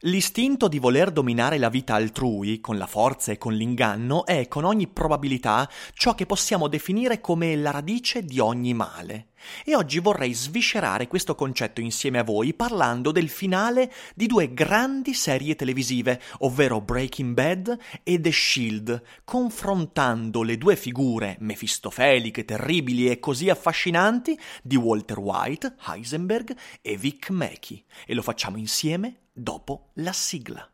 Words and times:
L'istinto 0.00 0.68
di 0.68 0.78
voler 0.78 1.10
dominare 1.10 1.58
la 1.58 1.68
vita 1.68 1.94
altrui 1.94 2.60
con 2.60 2.78
la 2.78 2.86
forza 2.86 3.32
e 3.32 3.38
con 3.38 3.54
l'inganno 3.54 4.24
è 4.26 4.48
con 4.48 4.64
ogni 4.64 4.88
probabilità 4.88 5.68
ciò 5.94 6.14
che 6.14 6.26
possiamo 6.26 6.68
definire 6.68 7.20
come 7.20 7.56
la 7.56 7.70
radice 7.70 8.22
di 8.22 8.38
ogni 8.38 8.74
male. 8.74 9.29
E 9.64 9.74
oggi 9.74 9.98
vorrei 9.98 10.32
sviscerare 10.32 11.06
questo 11.06 11.34
concetto 11.34 11.80
insieme 11.80 12.18
a 12.18 12.24
voi 12.24 12.54
parlando 12.54 13.10
del 13.12 13.28
finale 13.28 13.92
di 14.14 14.26
due 14.26 14.52
grandi 14.52 15.14
serie 15.14 15.56
televisive, 15.56 16.20
ovvero 16.38 16.80
Breaking 16.80 17.34
Bad 17.34 17.78
e 18.02 18.20
The 18.20 18.32
Shield, 18.32 19.02
confrontando 19.24 20.42
le 20.42 20.58
due 20.58 20.76
figure 20.76 21.36
mefistofelicche, 21.40 22.44
terribili 22.44 23.08
e 23.08 23.18
così 23.18 23.48
affascinanti 23.48 24.38
di 24.62 24.76
Walter 24.76 25.18
White, 25.18 25.76
Heisenberg 25.86 26.56
e 26.82 26.96
Vic 26.96 27.30
Mackey. 27.30 27.84
E 28.06 28.14
lo 28.14 28.22
facciamo 28.22 28.56
insieme 28.56 29.20
dopo 29.32 29.90
la 29.94 30.12
sigla. 30.12 30.69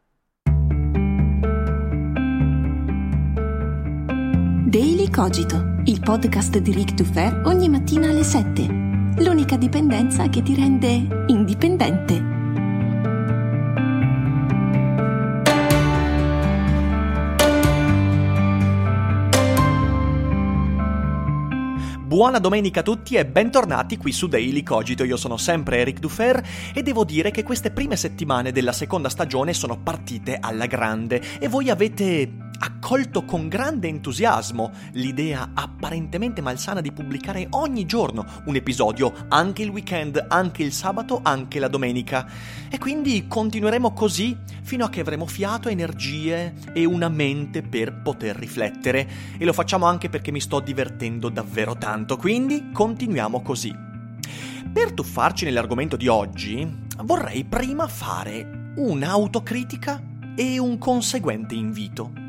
Daily 4.79 5.09
Cogito, 5.09 5.77
il 5.85 6.01
podcast 6.01 6.59
di 6.59 6.71
Rick 6.71 6.93
Dufer 6.93 7.41
ogni 7.46 7.66
mattina 7.71 8.10
alle 8.10 8.23
7. 8.23 8.66
L'unica 9.21 9.57
dipendenza 9.57 10.29
che 10.29 10.43
ti 10.43 10.55
rende 10.55 11.24
indipendente. 11.29 12.35
Buona 22.16 22.38
domenica 22.38 22.80
a 22.80 22.82
tutti 22.82 23.15
e 23.15 23.27
bentornati 23.27 23.97
qui 23.97 24.13
su 24.13 24.27
Daily 24.27 24.63
Cogito. 24.63 25.04
Io 25.04 25.16
sono 25.16 25.38
sempre 25.38 25.79
Eric 25.79 26.01
Dufer 26.01 26.43
e 26.74 26.82
devo 26.82 27.04
dire 27.04 27.30
che 27.30 27.43
queste 27.43 27.71
prime 27.71 27.97
settimane 27.97 28.52
della 28.52 28.73
seconda 28.73 29.09
stagione 29.09 29.52
sono 29.52 29.79
partite 29.79 30.37
alla 30.41 30.66
grande 30.66 31.23
e 31.38 31.49
voi 31.49 31.69
avete 31.71 32.46
accolto 32.59 33.24
con 33.24 33.49
grande 33.49 33.88
entusiasmo 33.88 34.73
l'idea 34.93 35.51
apparentemente 35.54 36.40
malsana 36.40 36.80
di 36.80 36.93
pubblicare 36.93 37.46
ogni 37.51 37.87
giorno 37.87 38.24
un 38.46 38.54
episodio, 38.54 39.13
anche 39.29 39.63
il 39.63 39.71
weekend, 39.71 40.24
anche 40.29 40.63
il 40.63 40.73
sabato, 40.73 41.21
anche 41.23 41.59
la 41.59 41.68
domenica. 41.68 42.26
E 42.71 42.79
quindi 42.79 43.26
continueremo 43.26 43.93
così 43.93 44.37
fino 44.63 44.85
a 44.85 44.88
che 44.88 45.01
avremo 45.01 45.26
fiato, 45.26 45.68
energie 45.68 46.54
e 46.73 46.85
una 46.85 47.09
mente 47.09 47.63
per 47.63 48.01
poter 48.02 48.37
riflettere. 48.37 49.09
E 49.38 49.45
lo 49.45 49.52
facciamo 49.52 49.87
anche 49.87 50.09
perché 50.09 50.30
mi 50.30 50.41
sto 50.41 50.60
divertendo 50.60 51.29
davvero 51.29 51.76
tanto, 51.76 52.16
quindi 52.16 52.70
continuiamo 52.73 53.43
così. 53.43 53.74
Per 54.73 54.93
tuffarci 54.93 55.45
nell'argomento 55.45 55.96
di 55.96 56.09
oggi, 56.09 56.85
vorrei 57.02 57.45
prima 57.45 57.87
fare 57.87 58.73
un'autocritica 58.76 60.02
e 60.35 60.59
un 60.59 60.76
conseguente 60.76 61.54
invito. 61.54 62.26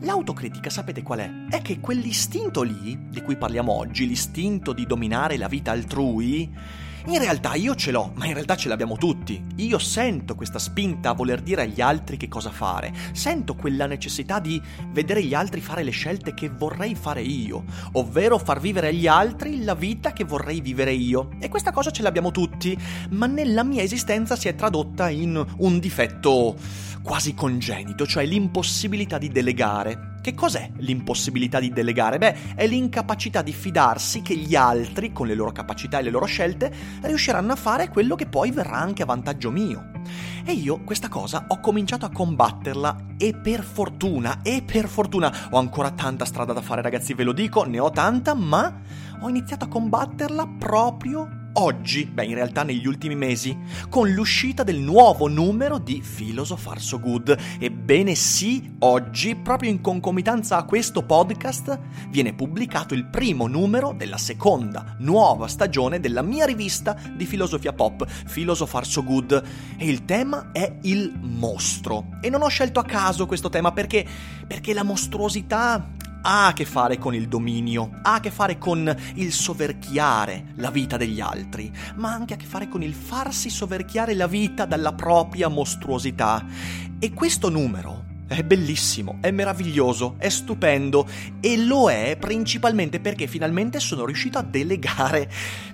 L'autocritica 0.00 0.70
sapete 0.70 1.02
qual 1.02 1.18
è? 1.20 1.30
È 1.48 1.62
che 1.62 1.80
quell'istinto 1.80 2.62
lì, 2.62 3.08
di 3.08 3.22
cui 3.22 3.36
parliamo 3.36 3.72
oggi, 3.72 4.06
l'istinto 4.06 4.72
di 4.72 4.86
dominare 4.86 5.36
la 5.36 5.48
vita 5.48 5.70
altrui, 5.70 6.50
in 7.06 7.18
realtà 7.18 7.54
io 7.54 7.74
ce 7.74 7.90
l'ho, 7.90 8.12
ma 8.14 8.26
in 8.26 8.34
realtà 8.34 8.56
ce 8.56 8.68
l'abbiamo 8.68 8.96
tutti. 8.96 9.42
Io 9.56 9.78
sento 9.78 10.34
questa 10.34 10.58
spinta 10.58 11.10
a 11.10 11.14
voler 11.14 11.40
dire 11.40 11.62
agli 11.62 11.80
altri 11.80 12.16
che 12.16 12.28
cosa 12.28 12.50
fare, 12.50 12.92
sento 13.12 13.54
quella 13.54 13.86
necessità 13.86 14.38
di 14.38 14.60
vedere 14.90 15.22
gli 15.22 15.34
altri 15.34 15.60
fare 15.60 15.82
le 15.82 15.90
scelte 15.90 16.34
che 16.34 16.48
vorrei 16.50 16.94
fare 16.94 17.22
io, 17.22 17.64
ovvero 17.92 18.38
far 18.38 18.60
vivere 18.60 18.88
agli 18.88 19.06
altri 19.06 19.64
la 19.64 19.74
vita 19.74 20.12
che 20.12 20.24
vorrei 20.24 20.60
vivere 20.60 20.92
io. 20.92 21.30
E 21.40 21.48
questa 21.48 21.72
cosa 21.72 21.90
ce 21.90 22.02
l'abbiamo 22.02 22.30
tutti, 22.30 22.76
ma 23.10 23.26
nella 23.26 23.64
mia 23.64 23.82
esistenza 23.82 24.36
si 24.36 24.48
è 24.48 24.54
tradotta 24.54 25.08
in 25.08 25.44
un 25.58 25.78
difetto 25.78 26.56
quasi 27.02 27.34
congenito, 27.34 28.06
cioè 28.06 28.24
l'impossibilità 28.24 29.18
di 29.18 29.28
delegare. 29.28 30.09
Che 30.22 30.34
cos'è 30.34 30.70
l'impossibilità 30.76 31.58
di 31.60 31.72
delegare? 31.72 32.18
Beh, 32.18 32.54
è 32.54 32.66
l'incapacità 32.66 33.40
di 33.40 33.54
fidarsi 33.54 34.20
che 34.20 34.36
gli 34.36 34.54
altri, 34.54 35.12
con 35.12 35.26
le 35.26 35.34
loro 35.34 35.50
capacità 35.50 35.98
e 35.98 36.02
le 36.02 36.10
loro 36.10 36.26
scelte, 36.26 36.70
riusciranno 37.00 37.52
a 37.52 37.56
fare 37.56 37.88
quello 37.88 38.16
che 38.16 38.26
poi 38.26 38.50
verrà 38.50 38.76
anche 38.76 39.02
a 39.02 39.06
vantaggio 39.06 39.50
mio. 39.50 39.92
E 40.44 40.52
io 40.52 40.84
questa 40.84 41.08
cosa 41.08 41.46
ho 41.48 41.60
cominciato 41.60 42.04
a 42.04 42.10
combatterla 42.10 43.14
e 43.16 43.34
per 43.34 43.62
fortuna, 43.62 44.42
e 44.42 44.62
per 44.62 44.88
fortuna, 44.88 45.34
ho 45.50 45.58
ancora 45.58 45.90
tanta 45.90 46.26
strada 46.26 46.52
da 46.52 46.60
fare 46.60 46.82
ragazzi, 46.82 47.14
ve 47.14 47.24
lo 47.24 47.32
dico, 47.32 47.64
ne 47.64 47.78
ho 47.78 47.90
tanta, 47.90 48.34
ma 48.34 48.78
ho 49.20 49.28
iniziato 49.28 49.64
a 49.64 49.68
combatterla 49.68 50.46
proprio 50.58 51.39
oggi, 51.54 52.04
beh 52.04 52.24
in 52.24 52.34
realtà 52.34 52.62
negli 52.62 52.86
ultimi 52.86 53.14
mesi, 53.14 53.56
con 53.88 54.10
l'uscita 54.10 54.62
del 54.62 54.78
nuovo 54.78 55.28
numero 55.28 55.78
di 55.78 56.02
Philosopher 56.02 56.80
So 56.80 57.00
Good. 57.00 57.36
Ebbene 57.58 58.14
sì, 58.14 58.76
oggi, 58.80 59.34
proprio 59.36 59.70
in 59.70 59.80
concomitanza 59.80 60.56
a 60.56 60.64
questo 60.64 61.02
podcast, 61.02 61.78
viene 62.08 62.34
pubblicato 62.34 62.94
il 62.94 63.06
primo 63.06 63.46
numero 63.46 63.92
della 63.96 64.18
seconda 64.18 64.94
nuova 64.98 65.48
stagione 65.48 66.00
della 66.00 66.22
mia 66.22 66.44
rivista 66.44 66.96
di 67.16 67.26
filosofia 67.26 67.72
pop, 67.72 68.06
Philosopher 68.32 68.86
So 68.86 69.02
Good. 69.04 69.42
E 69.76 69.88
il 69.88 70.04
tema 70.04 70.50
è 70.52 70.78
il 70.82 71.12
mostro. 71.20 72.18
E 72.20 72.30
non 72.30 72.42
ho 72.42 72.48
scelto 72.48 72.80
a 72.80 72.84
caso 72.84 73.26
questo 73.26 73.48
tema 73.48 73.72
perché, 73.72 74.06
perché 74.46 74.72
la 74.72 74.84
mostruosità 74.84 75.98
ha 76.22 76.46
a 76.46 76.52
che 76.52 76.64
fare 76.64 76.98
con 76.98 77.14
il 77.14 77.28
dominio, 77.28 77.90
ha 78.02 78.14
a 78.14 78.20
che 78.20 78.30
fare 78.30 78.58
con 78.58 78.94
il 79.14 79.32
soverchiare 79.32 80.52
la 80.56 80.70
vita 80.70 80.96
degli 80.96 81.20
altri, 81.20 81.72
ma 81.96 82.12
anche 82.12 82.34
a 82.34 82.36
che 82.36 82.46
fare 82.46 82.68
con 82.68 82.82
il 82.82 82.94
farsi 82.94 83.50
soverchiare 83.50 84.14
la 84.14 84.26
vita 84.26 84.64
dalla 84.64 84.92
propria 84.92 85.48
mostruosità. 85.48 86.44
E 86.98 87.12
questo 87.12 87.48
numero 87.48 88.08
è 88.26 88.44
bellissimo, 88.44 89.18
è 89.20 89.32
meraviglioso, 89.32 90.14
è 90.18 90.28
stupendo 90.28 91.08
e 91.40 91.56
lo 91.56 91.90
è 91.90 92.16
principalmente 92.16 93.00
perché 93.00 93.26
finalmente 93.26 93.80
sono 93.80 94.04
riuscito 94.04 94.38
a 94.38 94.42
delegare. 94.42 95.28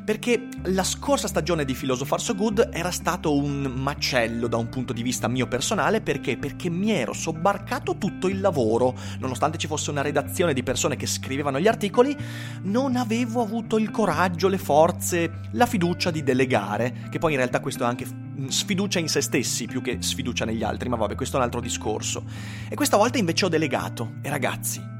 Perché 0.06 0.47
la 0.67 0.84
scorsa 0.84 1.27
stagione 1.27 1.65
di 1.65 1.75
Philosopher 1.75 2.21
So 2.21 2.37
Good 2.37 2.69
era 2.72 2.93
stato 2.93 3.34
un 3.34 3.62
macello 3.62 4.47
da 4.47 4.56
un 4.56 4.69
punto 4.69 4.93
di 4.93 5.03
vista 5.03 5.27
mio 5.27 5.49
personale 5.49 6.00
perché? 6.00 6.37
Perché 6.37 6.71
mi 6.71 6.93
ero 6.93 7.12
sobbarcato 7.12 7.97
tutto 7.99 8.28
il 8.28 8.41
lavoro. 8.41 8.95
Nonostante 9.19 9.59
ci 9.59 9.66
fosse 9.66 9.91
una 9.91 10.03
redazione 10.03 10.55
di 10.55 10.62
persone 10.62 10.95
che 10.95 11.09
scrivevano 11.09 11.59
gli 11.59 11.66
articoli, 11.66 12.16
non 12.62 12.95
avevo 12.95 13.43
avuto 13.43 13.78
il 13.78 13.91
coraggio, 13.91 14.47
le 14.47 14.59
forze, 14.59 15.41
la 15.50 15.66
fiducia 15.66 16.12
di 16.12 16.22
delegare. 16.22 17.09
Che 17.11 17.19
poi 17.19 17.33
in 17.33 17.39
realtà 17.39 17.59
questo 17.59 17.83
è 17.83 17.89
anche 17.89 18.06
sfiducia 18.47 19.00
in 19.00 19.09
se 19.09 19.21
stessi 19.21 19.66
più 19.66 19.83
che 19.83 19.97
sfiducia 20.03 20.45
negli 20.45 20.62
altri, 20.62 20.89
ma 20.89 20.95
vabbè, 20.95 21.16
questo 21.16 21.34
è 21.34 21.39
un 21.41 21.47
altro 21.47 21.61
discorso. 21.61 22.22
E 22.69 22.77
questa 22.77 22.97
volta 22.97 23.19
invece 23.19 23.47
ho 23.47 23.49
delegato. 23.49 24.12
E 24.22 24.28
ragazzi, 24.28 24.95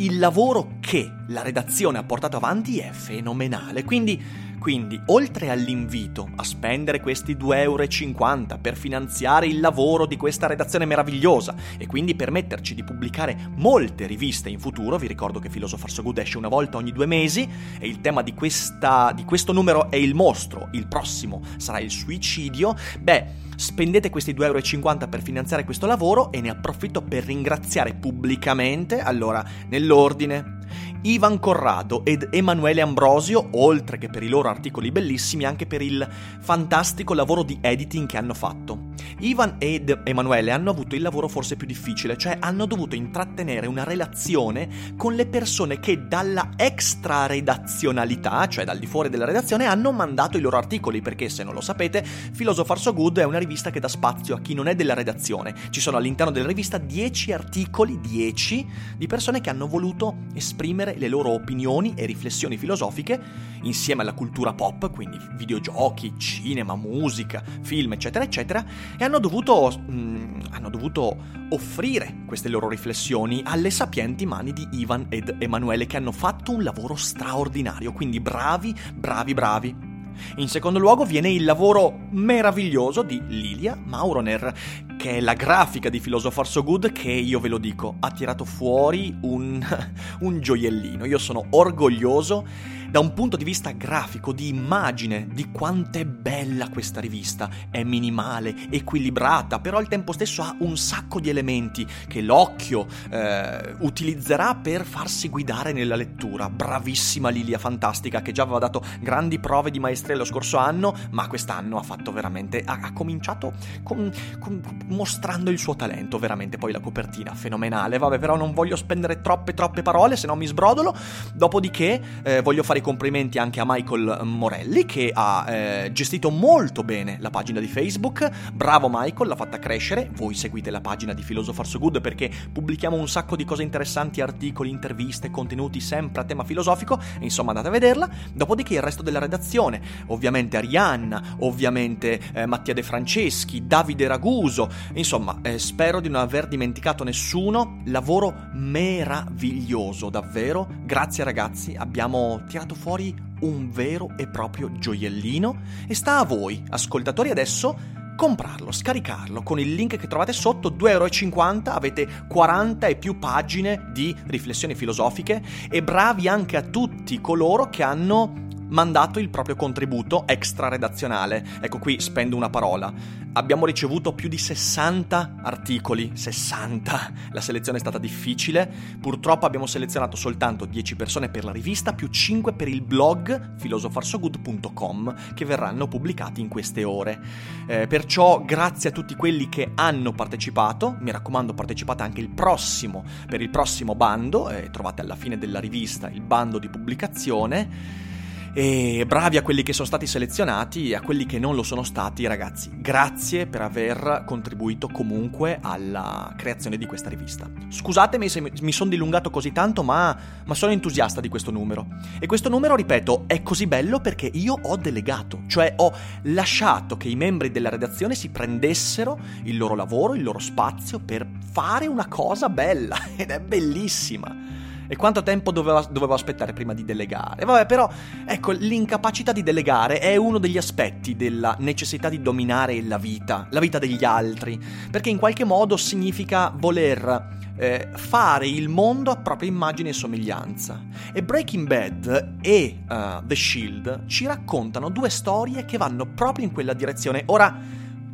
il 0.00 0.18
lavoro 0.18 0.76
che 0.80 1.10
la 1.28 1.42
redazione 1.42 1.98
ha 1.98 2.02
portato 2.02 2.36
avanti 2.36 2.78
è 2.78 2.90
fenomenale, 2.90 3.84
quindi 3.84 4.20
quindi, 4.60 5.00
oltre 5.06 5.48
all'invito 5.48 6.28
a 6.36 6.44
spendere 6.44 7.00
questi 7.00 7.34
2,50 7.34 7.56
euro 7.62 8.58
per 8.60 8.76
finanziare 8.76 9.46
il 9.46 9.58
lavoro 9.58 10.04
di 10.04 10.18
questa 10.18 10.46
redazione 10.46 10.84
meravigliosa 10.84 11.54
e 11.78 11.86
quindi 11.86 12.14
permetterci 12.14 12.74
di 12.74 12.84
pubblicare 12.84 13.50
molte 13.56 14.06
riviste 14.06 14.50
in 14.50 14.60
futuro, 14.60 14.98
vi 14.98 15.06
ricordo 15.06 15.38
che 15.38 15.48
Philosopher 15.48 15.90
So 15.90 16.02
Good 16.02 16.18
esce 16.18 16.36
una 16.36 16.48
volta 16.48 16.76
ogni 16.76 16.92
due 16.92 17.06
mesi 17.06 17.48
e 17.78 17.88
il 17.88 18.02
tema 18.02 18.20
di, 18.20 18.34
questa, 18.34 19.12
di 19.16 19.24
questo 19.24 19.52
numero 19.52 19.90
è 19.90 19.96
il 19.96 20.14
mostro, 20.14 20.68
il 20.72 20.86
prossimo 20.86 21.42
sarà 21.56 21.80
il 21.80 21.90
suicidio, 21.90 22.76
beh, 23.00 23.48
spendete 23.56 24.10
questi 24.10 24.34
2,50 24.34 24.44
euro 24.44 25.08
per 25.08 25.22
finanziare 25.22 25.64
questo 25.64 25.86
lavoro 25.86 26.32
e 26.32 26.42
ne 26.42 26.50
approfitto 26.50 27.00
per 27.00 27.24
ringraziare 27.24 27.94
pubblicamente, 27.94 29.00
allora, 29.00 29.42
nell'ordine, 29.68 30.58
Ivan 31.02 31.38
Corrado 31.38 32.04
ed 32.04 32.28
Emanuele 32.30 32.82
Ambrosio, 32.82 33.48
oltre 33.52 33.96
che 33.96 34.08
per 34.10 34.22
i 34.22 34.28
loro 34.28 34.50
articoli 34.50 34.92
bellissimi, 34.92 35.46
anche 35.46 35.66
per 35.66 35.80
il 35.80 36.06
fantastico 36.40 37.14
lavoro 37.14 37.42
di 37.42 37.58
editing 37.62 38.06
che 38.06 38.18
hanno 38.18 38.34
fatto. 38.34 38.88
Ivan 39.20 39.56
ed 39.58 40.02
Emanuele 40.04 40.50
hanno 40.50 40.68
avuto 40.68 40.94
il 40.94 41.00
lavoro 41.00 41.26
forse 41.26 41.56
più 41.56 41.66
difficile, 41.66 42.18
cioè 42.18 42.36
hanno 42.38 42.66
dovuto 42.66 42.96
intrattenere 42.96 43.66
una 43.66 43.84
relazione 43.84 44.68
con 44.98 45.14
le 45.14 45.26
persone 45.26 45.80
che 45.80 46.06
dalla 46.06 46.50
extra 46.56 47.24
redazionalità, 47.24 48.46
cioè 48.48 48.64
dal 48.66 48.78
di 48.78 48.86
fuori 48.86 49.08
della 49.08 49.24
redazione, 49.24 49.64
hanno 49.64 49.92
mandato 49.92 50.36
i 50.36 50.40
loro 50.42 50.58
articoli, 50.58 51.00
perché 51.00 51.30
se 51.30 51.44
non 51.44 51.54
lo 51.54 51.62
sapete, 51.62 52.04
Philosopher 52.36 52.78
So 52.78 52.92
Good 52.92 53.20
è 53.20 53.24
una 53.24 53.38
rivista 53.38 53.70
che 53.70 53.80
dà 53.80 53.88
spazio 53.88 54.34
a 54.34 54.40
chi 54.40 54.52
non 54.52 54.68
è 54.68 54.74
della 54.74 54.94
redazione. 54.94 55.54
Ci 55.70 55.80
sono 55.80 55.96
all'interno 55.96 56.30
della 56.30 56.46
rivista 56.46 56.76
10 56.76 57.32
articoli, 57.32 58.00
10, 58.00 58.66
di 58.98 59.06
persone 59.06 59.40
che 59.40 59.48
hanno 59.48 59.66
voluto 59.66 60.26
esprimere 60.34 60.89
esprimere 60.90 60.98
le 60.98 61.08
loro 61.08 61.30
opinioni 61.30 61.94
e 61.96 62.06
riflessioni 62.06 62.56
filosofiche 62.56 63.20
insieme 63.62 64.02
alla 64.02 64.12
cultura 64.12 64.52
pop, 64.52 64.90
quindi 64.90 65.18
videogiochi, 65.36 66.14
cinema, 66.16 66.74
musica, 66.74 67.42
film, 67.62 67.92
eccetera, 67.92 68.24
eccetera, 68.24 68.64
e 68.98 69.04
hanno 69.04 69.18
dovuto, 69.18 69.70
mm, 69.78 70.40
hanno 70.50 70.70
dovuto 70.70 71.16
offrire 71.50 72.22
queste 72.26 72.48
loro 72.48 72.68
riflessioni 72.68 73.42
alle 73.44 73.70
sapienti 73.70 74.26
mani 74.26 74.52
di 74.52 74.66
Ivan 74.72 75.06
ed 75.08 75.36
Emanuele 75.38 75.86
che 75.86 75.96
hanno 75.96 76.12
fatto 76.12 76.52
un 76.52 76.62
lavoro 76.62 76.94
straordinario, 76.96 77.92
quindi 77.92 78.20
bravi, 78.20 78.74
bravi, 78.94 79.34
bravi. 79.34 79.88
In 80.36 80.48
secondo 80.48 80.78
luogo 80.78 81.04
viene 81.04 81.30
il 81.30 81.44
lavoro 81.44 82.08
meraviglioso 82.10 83.02
di 83.02 83.22
Lilia 83.28 83.78
Mauroner, 83.82 84.52
che 85.00 85.12
è 85.12 85.20
la 85.20 85.32
grafica 85.32 85.88
di 85.88 85.98
Philosopher 85.98 86.46
So 86.46 86.62
Good 86.62 86.92
che 86.92 87.10
io 87.10 87.40
ve 87.40 87.48
lo 87.48 87.56
dico, 87.56 87.96
ha 88.00 88.10
tirato 88.10 88.44
fuori 88.44 89.16
un, 89.22 89.58
un 90.20 90.40
gioiellino. 90.40 91.06
Io 91.06 91.16
sono 91.16 91.46
orgoglioso 91.48 92.44
da 92.90 92.98
un 92.98 93.14
punto 93.14 93.36
di 93.36 93.44
vista 93.44 93.70
grafico, 93.70 94.32
di 94.32 94.48
immagine, 94.48 95.28
di 95.32 95.50
quanto 95.52 95.98
è 95.98 96.04
bella 96.04 96.68
questa 96.68 97.00
rivista. 97.00 97.48
È 97.70 97.84
minimale, 97.84 98.54
equilibrata, 98.68 99.60
però 99.60 99.78
al 99.78 99.86
tempo 99.86 100.12
stesso 100.12 100.42
ha 100.42 100.56
un 100.58 100.76
sacco 100.76 101.20
di 101.20 101.30
elementi 101.30 101.86
che 102.08 102.20
l'occhio 102.20 102.86
eh, 103.10 103.76
utilizzerà 103.78 104.56
per 104.56 104.84
farsi 104.84 105.28
guidare 105.28 105.72
nella 105.72 105.94
lettura. 105.94 106.50
Bravissima 106.50 107.28
Lilia, 107.28 107.58
fantastica, 107.58 108.22
che 108.22 108.32
già 108.32 108.42
aveva 108.42 108.58
dato 108.58 108.82
grandi 109.00 109.38
prove 109.38 109.70
di 109.70 109.78
maestria 109.78 110.16
lo 110.16 110.24
scorso 110.24 110.56
anno, 110.56 110.94
ma 111.10 111.28
quest'anno 111.28 111.78
ha 111.78 111.82
fatto 111.82 112.10
veramente... 112.10 112.62
ha, 112.64 112.78
ha 112.82 112.92
cominciato 112.92 113.52
con, 113.84 114.12
con, 114.40 114.60
mostrando 114.90 115.50
il 115.50 115.58
suo 115.58 115.74
talento, 115.74 116.18
veramente. 116.18 116.58
Poi 116.58 116.72
la 116.72 116.80
copertina, 116.80 117.34
fenomenale. 117.34 117.98
Vabbè, 117.98 118.18
però 118.18 118.36
non 118.36 118.52
voglio 118.52 118.76
spendere 118.76 119.20
troppe, 119.20 119.54
troppe 119.54 119.82
parole, 119.82 120.16
se 120.16 120.26
no 120.26 120.36
mi 120.36 120.46
sbrodolo. 120.46 120.94
Dopodiché 121.34 122.00
eh, 122.22 122.42
voglio 122.42 122.62
fare 122.62 122.78
i 122.78 122.82
complimenti 122.82 123.38
anche 123.38 123.60
a 123.60 123.64
Michael 123.66 124.20
Morelli 124.24 124.84
che 124.84 125.10
ha 125.12 125.44
eh, 125.48 125.92
gestito 125.92 126.30
molto 126.30 126.82
bene 126.82 127.16
la 127.20 127.30
pagina 127.30 127.60
di 127.60 127.66
Facebook. 127.66 128.28
Bravo 128.52 128.88
Michael, 128.90 129.28
l'ha 129.28 129.36
fatta 129.36 129.58
crescere. 129.58 130.10
Voi 130.12 130.34
seguite 130.34 130.70
la 130.70 130.80
pagina 130.80 131.14
di 131.14 131.22
Philosopher 131.22 131.66
So 131.66 131.78
Good 131.78 132.00
perché 132.00 132.30
pubblichiamo 132.52 132.96
un 132.96 133.08
sacco 133.08 133.36
di 133.36 133.44
cose 133.44 133.62
interessanti, 133.62 134.20
articoli, 134.20 134.70
interviste, 134.70 135.30
contenuti 135.30 135.80
sempre 135.80 136.22
a 136.22 136.24
tema 136.24 136.44
filosofico. 136.44 136.98
Insomma, 137.20 137.50
andate 137.50 137.68
a 137.68 137.70
vederla. 137.70 138.08
Dopodiché 138.32 138.74
il 138.74 138.82
resto 138.82 139.02
della 139.02 139.18
redazione, 139.18 139.80
ovviamente 140.06 140.56
Arianna, 140.56 141.36
ovviamente 141.38 142.20
eh, 142.32 142.46
Mattia 142.46 142.74
De 142.74 142.82
Franceschi, 142.82 143.66
Davide 143.66 144.06
Raguso. 144.06 144.68
Insomma, 144.94 145.38
eh, 145.42 145.58
spero 145.58 146.00
di 146.00 146.08
non 146.08 146.20
aver 146.20 146.48
dimenticato 146.48 147.04
nessuno. 147.04 147.82
Lavoro 147.86 148.48
meraviglioso, 148.52 150.10
davvero. 150.10 150.68
Grazie 150.84 151.24
ragazzi, 151.24 151.74
abbiamo 151.76 152.42
tirato 152.48 152.74
fuori 152.74 153.28
un 153.40 153.70
vero 153.70 154.10
e 154.16 154.26
proprio 154.28 154.70
gioiellino 154.72 155.62
e 155.86 155.94
sta 155.94 156.18
a 156.18 156.24
voi, 156.24 156.62
ascoltatori, 156.68 157.30
adesso 157.30 157.98
comprarlo, 158.20 158.70
scaricarlo 158.70 159.42
con 159.42 159.58
il 159.58 159.72
link 159.72 159.96
che 159.96 160.06
trovate 160.06 160.34
sotto, 160.34 160.70
2,50€, 160.72 161.68
avete 161.70 162.06
40 162.28 162.86
e 162.86 162.96
più 162.96 163.18
pagine 163.18 163.88
di 163.94 164.14
riflessioni 164.26 164.74
filosofiche 164.74 165.42
e 165.70 165.82
bravi 165.82 166.28
anche 166.28 166.58
a 166.58 166.62
tutti 166.62 167.18
coloro 167.22 167.70
che 167.70 167.82
hanno 167.82 168.48
mandato 168.70 169.18
il 169.18 169.28
proprio 169.28 169.56
contributo 169.56 170.26
extra 170.26 170.68
redazionale. 170.68 171.44
Ecco 171.60 171.78
qui 171.78 172.00
spendo 172.00 172.36
una 172.36 172.50
parola. 172.50 172.92
Abbiamo 173.32 173.64
ricevuto 173.64 174.12
più 174.12 174.28
di 174.28 174.38
60 174.38 175.36
articoli, 175.42 176.10
60. 176.14 177.12
La 177.30 177.40
selezione 177.40 177.78
è 177.78 177.80
stata 177.80 177.98
difficile. 177.98 178.68
Purtroppo 179.00 179.46
abbiamo 179.46 179.66
selezionato 179.66 180.16
soltanto 180.16 180.64
10 180.64 180.96
persone 180.96 181.28
per 181.28 181.44
la 181.44 181.52
rivista 181.52 181.92
più 181.92 182.08
5 182.08 182.54
per 182.54 182.66
il 182.66 182.82
blog 182.82 183.54
filosofarsogood.com 183.56 185.34
che 185.34 185.44
verranno 185.44 185.86
pubblicati 185.86 186.40
in 186.40 186.48
queste 186.48 186.82
ore. 186.82 187.20
Eh, 187.68 187.86
perciò 187.86 188.42
grazie 188.44 188.90
a 188.90 188.92
tutti 188.92 189.14
quelli 189.14 189.48
che 189.48 189.70
hanno 189.76 190.12
partecipato. 190.12 190.96
Mi 190.98 191.12
raccomando, 191.12 191.54
partecipate 191.54 192.02
anche 192.02 192.20
il 192.20 192.30
prossimo 192.30 193.04
per 193.28 193.40
il 193.40 193.50
prossimo 193.50 193.94
bando, 193.94 194.50
eh, 194.50 194.70
trovate 194.70 195.02
alla 195.02 195.14
fine 195.14 195.38
della 195.38 195.60
rivista 195.60 196.08
il 196.08 196.20
bando 196.20 196.58
di 196.58 196.68
pubblicazione. 196.68 198.08
E 198.52 199.04
bravi 199.06 199.36
a 199.36 199.42
quelli 199.42 199.62
che 199.62 199.72
sono 199.72 199.86
stati 199.86 200.08
selezionati 200.08 200.90
e 200.90 200.96
a 200.96 201.00
quelli 201.00 201.24
che 201.24 201.38
non 201.38 201.54
lo 201.54 201.62
sono 201.62 201.84
stati, 201.84 202.26
ragazzi. 202.26 202.70
Grazie 202.74 203.46
per 203.46 203.62
aver 203.62 204.24
contribuito 204.26 204.88
comunque 204.88 205.60
alla 205.62 206.34
creazione 206.36 206.76
di 206.76 206.84
questa 206.84 207.08
rivista. 207.08 207.48
Scusatemi 207.68 208.28
se 208.28 208.40
mi 208.60 208.72
sono 208.72 208.90
dilungato 208.90 209.30
così 209.30 209.52
tanto, 209.52 209.84
ma, 209.84 210.16
ma 210.44 210.54
sono 210.54 210.72
entusiasta 210.72 211.20
di 211.20 211.28
questo 211.28 211.52
numero. 211.52 211.86
E 212.18 212.26
questo 212.26 212.48
numero, 212.48 212.74
ripeto, 212.74 213.24
è 213.28 213.40
così 213.44 213.68
bello 213.68 214.00
perché 214.00 214.28
io 214.32 214.58
ho 214.60 214.76
delegato, 214.76 215.42
cioè 215.46 215.74
ho 215.76 215.92
lasciato 216.22 216.96
che 216.96 217.08
i 217.08 217.14
membri 217.14 217.52
della 217.52 217.68
redazione 217.68 218.16
si 218.16 218.30
prendessero 218.30 219.16
il 219.44 219.56
loro 219.56 219.76
lavoro, 219.76 220.14
il 220.14 220.24
loro 220.24 220.40
spazio 220.40 220.98
per 220.98 221.24
fare 221.52 221.86
una 221.86 222.08
cosa 222.08 222.48
bella 222.48 222.98
ed 223.14 223.30
è 223.30 223.38
bellissima. 223.38 224.69
E 224.90 224.96
quanto 224.96 225.22
tempo 225.22 225.52
dovevo, 225.52 225.86
dovevo 225.88 226.14
aspettare 226.14 226.52
prima 226.52 226.74
di 226.74 226.84
delegare? 226.84 227.44
Vabbè, 227.44 227.64
però, 227.64 227.88
ecco, 228.26 228.50
l'incapacità 228.50 229.30
di 229.30 229.44
delegare 229.44 230.00
è 230.00 230.16
uno 230.16 230.38
degli 230.38 230.56
aspetti 230.56 231.14
della 231.14 231.54
necessità 231.60 232.08
di 232.08 232.20
dominare 232.20 232.82
la 232.82 232.98
vita, 232.98 233.46
la 233.50 233.60
vita 233.60 233.78
degli 233.78 234.02
altri, 234.02 234.60
perché 234.90 235.08
in 235.08 235.18
qualche 235.18 235.44
modo 235.44 235.76
significa 235.76 236.52
voler 236.52 237.38
eh, 237.56 237.90
fare 237.94 238.48
il 238.48 238.68
mondo 238.68 239.12
a 239.12 239.16
propria 239.16 239.48
immagine 239.48 239.90
e 239.90 239.92
somiglianza. 239.92 240.82
E 241.12 241.22
Breaking 241.22 241.68
Bad 241.68 242.38
e 242.40 242.78
uh, 242.88 243.24
The 243.24 243.36
Shield 243.36 244.06
ci 244.06 244.26
raccontano 244.26 244.88
due 244.88 245.08
storie 245.08 245.66
che 245.66 245.76
vanno 245.78 246.04
proprio 246.04 246.46
in 246.46 246.52
quella 246.52 246.72
direzione. 246.72 247.22
Ora, 247.26 247.56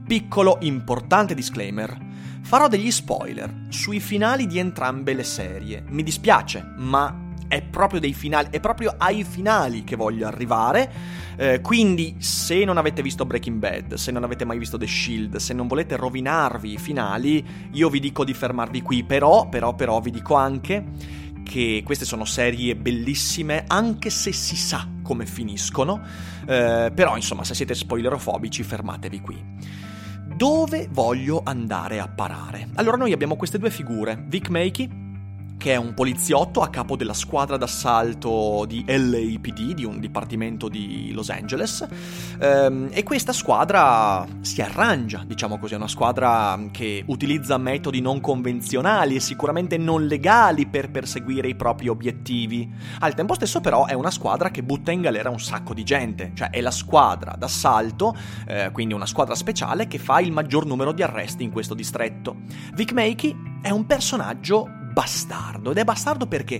piccolo 0.06 0.58
importante 0.60 1.32
disclaimer. 1.32 2.05
Farò 2.46 2.68
degli 2.68 2.92
spoiler 2.92 3.52
sui 3.70 3.98
finali 3.98 4.46
di 4.46 4.60
entrambe 4.60 5.14
le 5.14 5.24
serie. 5.24 5.82
Mi 5.88 6.04
dispiace, 6.04 6.64
ma 6.76 7.32
è 7.48 7.60
proprio 7.60 8.00
finali, 8.12 8.50
è 8.52 8.60
proprio 8.60 8.94
ai 8.96 9.24
finali 9.24 9.82
che 9.82 9.96
voglio 9.96 10.28
arrivare. 10.28 10.92
Eh, 11.36 11.60
quindi, 11.60 12.14
se 12.18 12.64
non 12.64 12.76
avete 12.76 13.02
visto 13.02 13.26
Breaking 13.26 13.58
Bad, 13.58 13.94
se 13.94 14.12
non 14.12 14.22
avete 14.22 14.44
mai 14.44 14.58
visto 14.58 14.78
The 14.78 14.86
Shield, 14.86 15.36
se 15.38 15.54
non 15.54 15.66
volete 15.66 15.96
rovinarvi 15.96 16.74
i 16.74 16.78
finali, 16.78 17.44
io 17.72 17.90
vi 17.90 17.98
dico 17.98 18.24
di 18.24 18.32
fermarvi 18.32 18.80
qui. 18.80 19.02
Però, 19.02 19.48
però, 19.48 19.74
però, 19.74 19.98
vi 19.98 20.12
dico 20.12 20.36
anche 20.36 20.84
che 21.42 21.82
queste 21.84 22.04
sono 22.04 22.24
serie 22.24 22.76
bellissime, 22.76 23.64
anche 23.66 24.08
se 24.08 24.30
si 24.30 24.54
sa 24.54 24.86
come 25.02 25.26
finiscono. 25.26 26.00
Eh, 26.46 26.92
però, 26.94 27.16
insomma, 27.16 27.42
se 27.42 27.54
siete 27.54 27.74
spoilerofobici, 27.74 28.62
fermatevi 28.62 29.20
qui. 29.20 29.44
Dove 30.36 30.86
voglio 30.90 31.40
andare 31.42 31.98
a 31.98 32.08
parare? 32.08 32.68
Allora 32.74 32.98
noi 32.98 33.12
abbiamo 33.12 33.36
queste 33.36 33.58
due 33.58 33.70
figure, 33.70 34.22
Vic 34.28 34.50
Makey 34.50 35.05
che 35.58 35.72
è 35.72 35.76
un 35.76 35.94
poliziotto 35.94 36.60
a 36.60 36.68
capo 36.68 36.96
della 36.96 37.14
squadra 37.14 37.56
d'assalto 37.56 38.64
di 38.66 38.84
LAPD, 38.86 39.74
di 39.74 39.84
un 39.84 39.98
dipartimento 39.98 40.68
di 40.68 41.12
Los 41.12 41.30
Angeles, 41.30 41.86
ehm, 42.38 42.88
e 42.92 43.02
questa 43.02 43.32
squadra 43.32 44.26
si 44.40 44.60
arrangia, 44.60 45.24
diciamo 45.26 45.58
così, 45.58 45.74
è 45.74 45.76
una 45.76 45.88
squadra 45.88 46.58
che 46.70 47.02
utilizza 47.06 47.56
metodi 47.58 48.00
non 48.00 48.20
convenzionali 48.20 49.16
e 49.16 49.20
sicuramente 49.20 49.76
non 49.78 50.06
legali 50.06 50.66
per 50.66 50.90
perseguire 50.90 51.48
i 51.48 51.54
propri 51.54 51.88
obiettivi. 51.88 52.70
Al 53.00 53.14
tempo 53.14 53.34
stesso 53.34 53.60
però 53.60 53.86
è 53.86 53.94
una 53.94 54.10
squadra 54.10 54.50
che 54.50 54.62
butta 54.62 54.92
in 54.92 55.00
galera 55.00 55.30
un 55.30 55.40
sacco 55.40 55.74
di 55.74 55.84
gente, 55.84 56.32
cioè 56.34 56.50
è 56.50 56.60
la 56.60 56.70
squadra 56.70 57.34
d'assalto, 57.36 58.14
eh, 58.46 58.70
quindi 58.72 58.94
una 58.94 59.06
squadra 59.06 59.34
speciale 59.34 59.86
che 59.86 59.98
fa 59.98 60.20
il 60.20 60.32
maggior 60.32 60.66
numero 60.66 60.92
di 60.92 61.02
arresti 61.02 61.42
in 61.42 61.50
questo 61.50 61.74
distretto. 61.74 62.36
Vic 62.74 62.92
Makey 62.92 63.60
è 63.62 63.70
un 63.70 63.86
personaggio 63.86 64.84
bastardo. 64.96 65.72
Ed 65.72 65.76
è 65.76 65.84
bastardo 65.84 66.26
perché? 66.26 66.58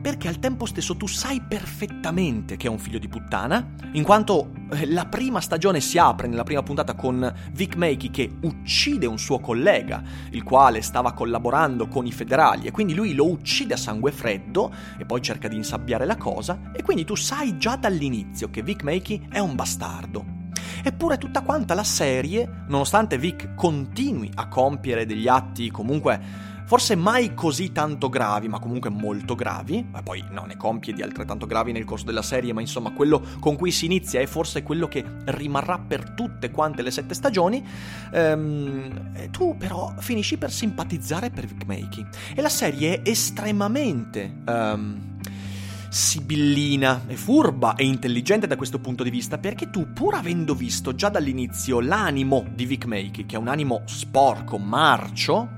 Perché 0.00 0.26
al 0.26 0.38
tempo 0.38 0.64
stesso 0.64 0.96
tu 0.96 1.06
sai 1.06 1.42
perfettamente 1.46 2.56
che 2.56 2.66
è 2.66 2.70
un 2.70 2.78
figlio 2.78 2.98
di 2.98 3.08
puttana, 3.08 3.74
in 3.92 4.02
quanto 4.02 4.52
eh, 4.70 4.86
la 4.86 5.04
prima 5.04 5.38
stagione 5.42 5.80
si 5.80 5.98
apre 5.98 6.26
nella 6.26 6.44
prima 6.44 6.62
puntata 6.62 6.94
con 6.94 7.30
Vic 7.52 7.76
Makey 7.76 8.10
che 8.10 8.36
uccide 8.40 9.04
un 9.04 9.18
suo 9.18 9.38
collega, 9.38 10.02
il 10.30 10.42
quale 10.42 10.80
stava 10.80 11.12
collaborando 11.12 11.86
con 11.86 12.06
i 12.06 12.12
federali, 12.12 12.66
e 12.66 12.70
quindi 12.70 12.94
lui 12.94 13.12
lo 13.12 13.28
uccide 13.28 13.74
a 13.74 13.76
sangue 13.76 14.12
freddo 14.12 14.72
e 14.96 15.04
poi 15.04 15.20
cerca 15.20 15.48
di 15.48 15.56
insabbiare 15.56 16.06
la 16.06 16.16
cosa, 16.16 16.70
e 16.74 16.82
quindi 16.82 17.04
tu 17.04 17.14
sai 17.14 17.58
già 17.58 17.76
dall'inizio 17.76 18.48
che 18.48 18.62
Vic 18.62 18.82
Makey 18.82 19.28
è 19.28 19.40
un 19.40 19.54
bastardo. 19.54 20.24
Eppure 20.82 21.18
tutta 21.18 21.42
quanta 21.42 21.74
la 21.74 21.84
serie, 21.84 22.64
nonostante 22.68 23.18
Vic 23.18 23.54
continui 23.54 24.30
a 24.34 24.48
compiere 24.48 25.04
degli 25.04 25.28
atti 25.28 25.70
comunque 25.70 26.52
forse 26.64 26.94
mai 26.94 27.34
così 27.34 27.72
tanto 27.72 28.08
gravi, 28.08 28.48
ma 28.48 28.58
comunque 28.58 28.90
molto 28.90 29.34
gravi, 29.34 29.86
ma 29.90 30.02
poi 30.02 30.24
no, 30.30 30.44
ne 30.44 30.56
compie 30.56 30.92
di 30.92 31.02
altrettanto 31.02 31.46
gravi 31.46 31.72
nel 31.72 31.84
corso 31.84 32.04
della 32.04 32.22
serie, 32.22 32.52
ma 32.52 32.60
insomma 32.60 32.92
quello 32.92 33.22
con 33.40 33.56
cui 33.56 33.70
si 33.70 33.84
inizia 33.84 34.20
è 34.20 34.26
forse 34.26 34.62
quello 34.62 34.88
che 34.88 35.04
rimarrà 35.26 35.78
per 35.78 36.10
tutte 36.10 36.50
quante 36.50 36.82
le 36.82 36.90
sette 36.90 37.14
stagioni, 37.14 37.64
ehm, 38.12 39.30
tu 39.30 39.56
però 39.56 39.92
finisci 39.98 40.36
per 40.36 40.50
simpatizzare 40.50 41.30
per 41.30 41.46
Vic 41.46 41.64
Makey. 41.64 42.06
E 42.34 42.40
la 42.40 42.48
serie 42.48 43.02
è 43.02 43.08
estremamente... 43.08 44.42
Um, 44.46 45.12
sibillina 45.94 47.02
e 47.06 47.14
furba 47.14 47.76
e 47.76 47.84
intelligente 47.84 48.48
da 48.48 48.56
questo 48.56 48.80
punto 48.80 49.04
di 49.04 49.10
vista 49.10 49.38
perché 49.38 49.70
tu, 49.70 49.92
pur 49.92 50.14
avendo 50.14 50.52
visto 50.52 50.92
già 50.96 51.08
dall'inizio 51.08 51.78
l'animo 51.78 52.44
di 52.52 52.66
Vic 52.66 52.86
Makey, 52.86 53.26
che 53.26 53.36
è 53.36 53.38
un 53.38 53.46
animo 53.46 53.82
sporco, 53.84 54.58
marcio, 54.58 55.50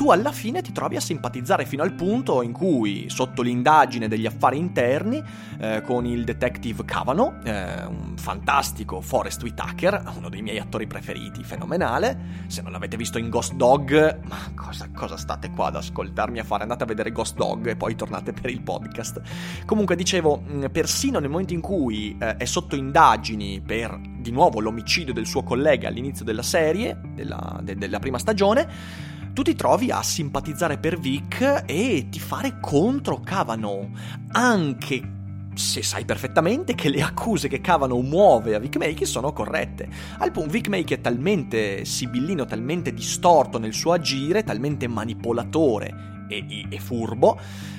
tu 0.00 0.10
alla 0.10 0.32
fine 0.32 0.62
ti 0.62 0.72
trovi 0.72 0.96
a 0.96 1.00
simpatizzare 1.00 1.66
fino 1.66 1.82
al 1.82 1.92
punto 1.92 2.40
in 2.40 2.52
cui, 2.52 3.10
sotto 3.10 3.42
l'indagine 3.42 4.08
degli 4.08 4.24
affari 4.24 4.56
interni, 4.56 5.22
eh, 5.60 5.82
con 5.82 6.06
il 6.06 6.24
detective 6.24 6.86
Cavano, 6.86 7.38
eh, 7.44 7.84
un 7.84 8.16
fantastico 8.16 9.02
Forrest 9.02 9.42
Whitaker, 9.42 10.10
uno 10.16 10.30
dei 10.30 10.40
miei 10.40 10.58
attori 10.58 10.86
preferiti, 10.86 11.44
fenomenale. 11.44 12.46
Se 12.46 12.62
non 12.62 12.72
l'avete 12.72 12.96
visto 12.96 13.18
in 13.18 13.28
Ghost 13.28 13.52
Dog, 13.52 14.20
ma 14.26 14.38
cosa, 14.54 14.88
cosa 14.90 15.18
state 15.18 15.50
qua 15.50 15.66
ad 15.66 15.76
ascoltarmi 15.76 16.38
a 16.38 16.44
fare? 16.44 16.62
Andate 16.62 16.84
a 16.84 16.86
vedere 16.86 17.12
Ghost 17.12 17.36
Dog 17.36 17.66
e 17.66 17.76
poi 17.76 17.94
tornate 17.94 18.32
per 18.32 18.48
il 18.48 18.62
podcast. 18.62 19.20
Comunque, 19.66 19.96
dicevo, 19.96 20.42
mm, 20.50 20.64
persino 20.72 21.18
nel 21.18 21.28
momento 21.28 21.52
in 21.52 21.60
cui 21.60 22.16
eh, 22.18 22.38
è 22.38 22.46
sotto 22.46 22.74
indagini 22.74 23.60
per 23.60 24.00
di 24.00 24.30
nuovo 24.30 24.60
l'omicidio 24.60 25.12
del 25.12 25.26
suo 25.26 25.42
collega 25.42 25.88
all'inizio 25.88 26.24
della 26.24 26.42
serie, 26.42 26.98
della, 27.14 27.60
de, 27.62 27.76
della 27.76 27.98
prima 27.98 28.18
stagione, 28.18 29.08
tu 29.32 29.42
ti 29.42 29.54
trovi 29.54 29.90
a 29.90 30.02
simpatizzare 30.02 30.78
per 30.78 30.98
Vic 30.98 31.64
e 31.66 32.08
ti 32.10 32.18
fare 32.18 32.58
contro 32.60 33.20
Cavano, 33.20 33.90
anche 34.32 35.18
se 35.54 35.82
sai 35.82 36.04
perfettamente 36.04 36.74
che 36.74 36.88
le 36.88 37.02
accuse 37.02 37.48
che 37.48 37.60
Cavano 37.60 38.00
muove 38.00 38.54
a 38.54 38.58
Vic 38.58 38.76
Makey 38.76 39.04
sono 39.04 39.32
corrette. 39.32 39.88
Al 40.18 40.30
punto 40.30 40.50
Vic 40.50 40.68
Makey 40.68 40.96
è 40.96 41.00
talmente 41.00 41.84
sibillino, 41.84 42.44
talmente 42.44 42.94
distorto 42.94 43.58
nel 43.58 43.74
suo 43.74 43.92
agire, 43.92 44.42
talmente 44.42 44.88
manipolatore 44.88 46.26
e, 46.28 46.66
e 46.68 46.78
furbo, 46.78 47.38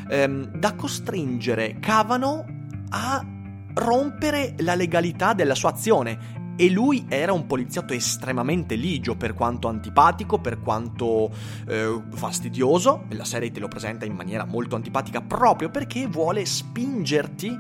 ehm, 0.10 0.58
da 0.58 0.74
costringere 0.74 1.78
Cavano 1.80 2.46
a 2.90 3.26
rompere 3.74 4.56
la 4.60 4.76
legalità 4.76 5.34
della 5.34 5.56
sua 5.56 5.70
azione 5.70 6.40
e 6.62 6.70
lui 6.70 7.06
era 7.10 7.34
un 7.34 7.48
poliziotto 7.48 7.94
estremamente 7.94 8.76
ligio, 8.76 9.16
per 9.16 9.34
quanto 9.34 9.68
antipatico, 9.68 10.38
per 10.38 10.60
quanto 10.60 11.32
eh, 11.68 12.04
fastidioso. 12.12 13.06
La 13.14 13.26
serie 13.26 13.50
te 13.50 13.60
lo 13.60 13.68
presenta 13.68 14.06
in 14.06 14.14
maniera 14.14 14.46
molto 14.46 14.76
antipatica 14.76 15.22
proprio 15.22 15.72
perché 15.72 16.06
vuole 16.06 16.46
spingerti 16.46 17.60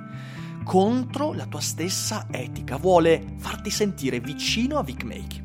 contro 0.63 1.34
la 1.34 1.48
tua 1.48 1.62
stessa 1.62 2.27
etica, 2.29 2.77
vuole 2.77 3.25
farti 3.38 3.72
sentire 3.72 4.20
vicino 4.20 4.77
a 4.77 4.84
Vic 4.84 5.03
Make. 5.03 5.41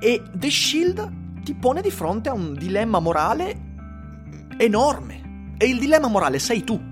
E 0.00 0.22
The 0.34 0.50
Shield 0.50 1.42
ti 1.44 1.54
pone 1.54 1.82
di 1.82 1.92
fronte 1.92 2.30
a 2.30 2.32
un 2.32 2.54
dilemma 2.54 2.98
morale 2.98 3.60
enorme. 4.56 5.54
E 5.56 5.66
il 5.66 5.78
dilemma 5.78 6.08
morale 6.08 6.40
sei 6.40 6.64
tu. 6.64 6.82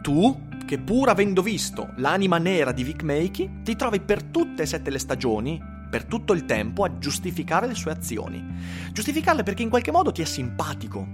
Tu 0.00 0.46
che 0.68 0.78
pur 0.78 1.08
avendo 1.08 1.40
visto 1.40 1.92
l'anima 1.96 2.36
nera 2.36 2.72
di 2.72 2.84
Vic 2.84 3.02
Makey, 3.02 3.62
ti 3.62 3.74
trovi 3.74 4.00
per 4.00 4.22
tutte 4.22 4.64
e 4.64 4.66
sette 4.66 4.90
le 4.90 4.98
stagioni, 4.98 5.58
per 5.88 6.04
tutto 6.04 6.34
il 6.34 6.44
tempo, 6.44 6.84
a 6.84 6.98
giustificare 6.98 7.66
le 7.66 7.74
sue 7.74 7.90
azioni. 7.90 8.44
Giustificarle 8.92 9.42
perché 9.44 9.62
in 9.62 9.70
qualche 9.70 9.90
modo 9.90 10.12
ti 10.12 10.20
è 10.20 10.26
simpatico, 10.26 11.08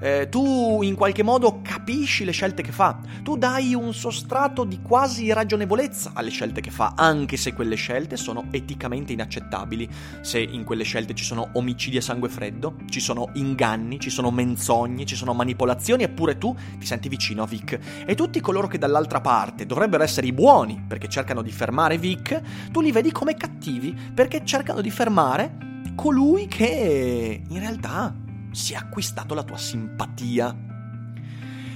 eh, 0.00 0.28
tu 0.28 0.80
in 0.82 0.94
qualche 0.94 1.22
modo 1.22 1.60
capisci 1.62 2.24
le 2.24 2.32
scelte 2.32 2.62
che 2.62 2.72
fa, 2.72 2.98
tu 3.22 3.36
dai 3.36 3.74
un 3.74 3.92
sostrato 3.92 4.64
di 4.64 4.80
quasi 4.80 5.32
ragionevolezza 5.32 6.12
alle 6.14 6.30
scelte 6.30 6.60
che 6.60 6.70
fa, 6.70 6.94
anche 6.96 7.36
se 7.36 7.52
quelle 7.52 7.76
scelte 7.76 8.16
sono 8.16 8.46
eticamente 8.50 9.12
inaccettabili, 9.12 9.88
se 10.20 10.40
in 10.40 10.64
quelle 10.64 10.84
scelte 10.84 11.14
ci 11.14 11.24
sono 11.24 11.50
omicidi 11.52 11.98
a 11.98 12.02
sangue 12.02 12.28
freddo, 12.28 12.76
ci 12.88 13.00
sono 13.00 13.28
inganni, 13.34 14.00
ci 14.00 14.10
sono 14.10 14.30
menzogne, 14.30 15.04
ci 15.04 15.16
sono 15.16 15.34
manipolazioni, 15.34 16.02
eppure 16.02 16.38
tu 16.38 16.56
ti 16.78 16.86
senti 16.86 17.08
vicino 17.08 17.42
a 17.42 17.46
Vic. 17.46 17.78
E 18.06 18.14
tutti 18.14 18.40
coloro 18.40 18.66
che 18.66 18.78
dall'altra 18.78 19.20
parte 19.20 19.66
dovrebbero 19.66 20.02
essere 20.02 20.26
i 20.26 20.32
buoni 20.32 20.82
perché 20.86 21.08
cercano 21.08 21.42
di 21.42 21.50
fermare 21.50 21.98
Vic, 21.98 22.40
tu 22.70 22.80
li 22.80 22.92
vedi 22.92 23.12
come 23.12 23.34
cattivi 23.34 23.94
perché 24.14 24.44
cercano 24.44 24.80
di 24.80 24.90
fermare 24.90 25.68
colui 25.94 26.46
che 26.46 27.42
in 27.46 27.58
realtà 27.58 28.14
si 28.50 28.72
è 28.72 28.76
acquistato 28.76 29.34
la 29.34 29.42
tua 29.42 29.56
simpatia. 29.56 30.54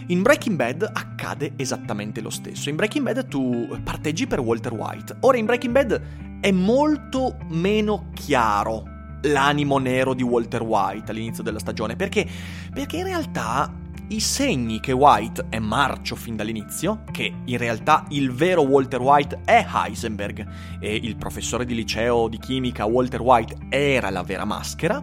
In 0.09 0.21
Breaking 0.21 0.57
Bad 0.57 0.90
accade 0.93 1.54
esattamente 1.57 2.21
lo 2.21 2.31
stesso. 2.31 2.69
In 2.69 2.76
Breaking 2.76 3.04
Bad 3.04 3.26
tu 3.28 3.78
parteggi 3.83 4.26
per 4.26 4.40
Walter 4.40 4.73
White. 4.73 5.16
Ora 5.21 5.38
in 5.38 5.47
Breaking 5.47 5.73
Bad 5.73 6.02
è 6.40 6.50
molto 6.50 7.38
meno 7.49 8.11
chiaro 8.14 8.85
l'animo 9.23 9.78
nero 9.78 10.12
di 10.12 10.23
Walter 10.23 10.62
White 10.62 11.11
all'inizio 11.11 11.43
della 11.43 11.59
stagione. 11.59 11.97
Perché? 11.97 12.28
Perché 12.73 12.99
in 12.99 13.04
realtà 13.04 13.73
i 14.09 14.21
segni 14.21 14.81
che 14.81 14.93
White 14.93 15.47
è 15.49 15.59
marcio 15.59 16.14
fin 16.14 16.37
dall'inizio, 16.37 17.04
che 17.11 17.33
in 17.45 17.57
realtà 17.57 18.04
il 18.11 18.31
vero 18.33 18.61
Walter 18.61 19.00
White 19.00 19.40
è 19.47 19.66
Heisenberg 19.66 20.47
e 20.78 20.95
il 20.95 21.16
professore 21.16 21.64
di 21.64 21.75
liceo 21.75 22.28
di 22.28 22.38
chimica 22.38 22.85
Walter 22.85 23.23
White 23.23 23.57
era 23.71 24.11
la 24.11 24.23
vera 24.23 24.45
maschera, 24.45 25.02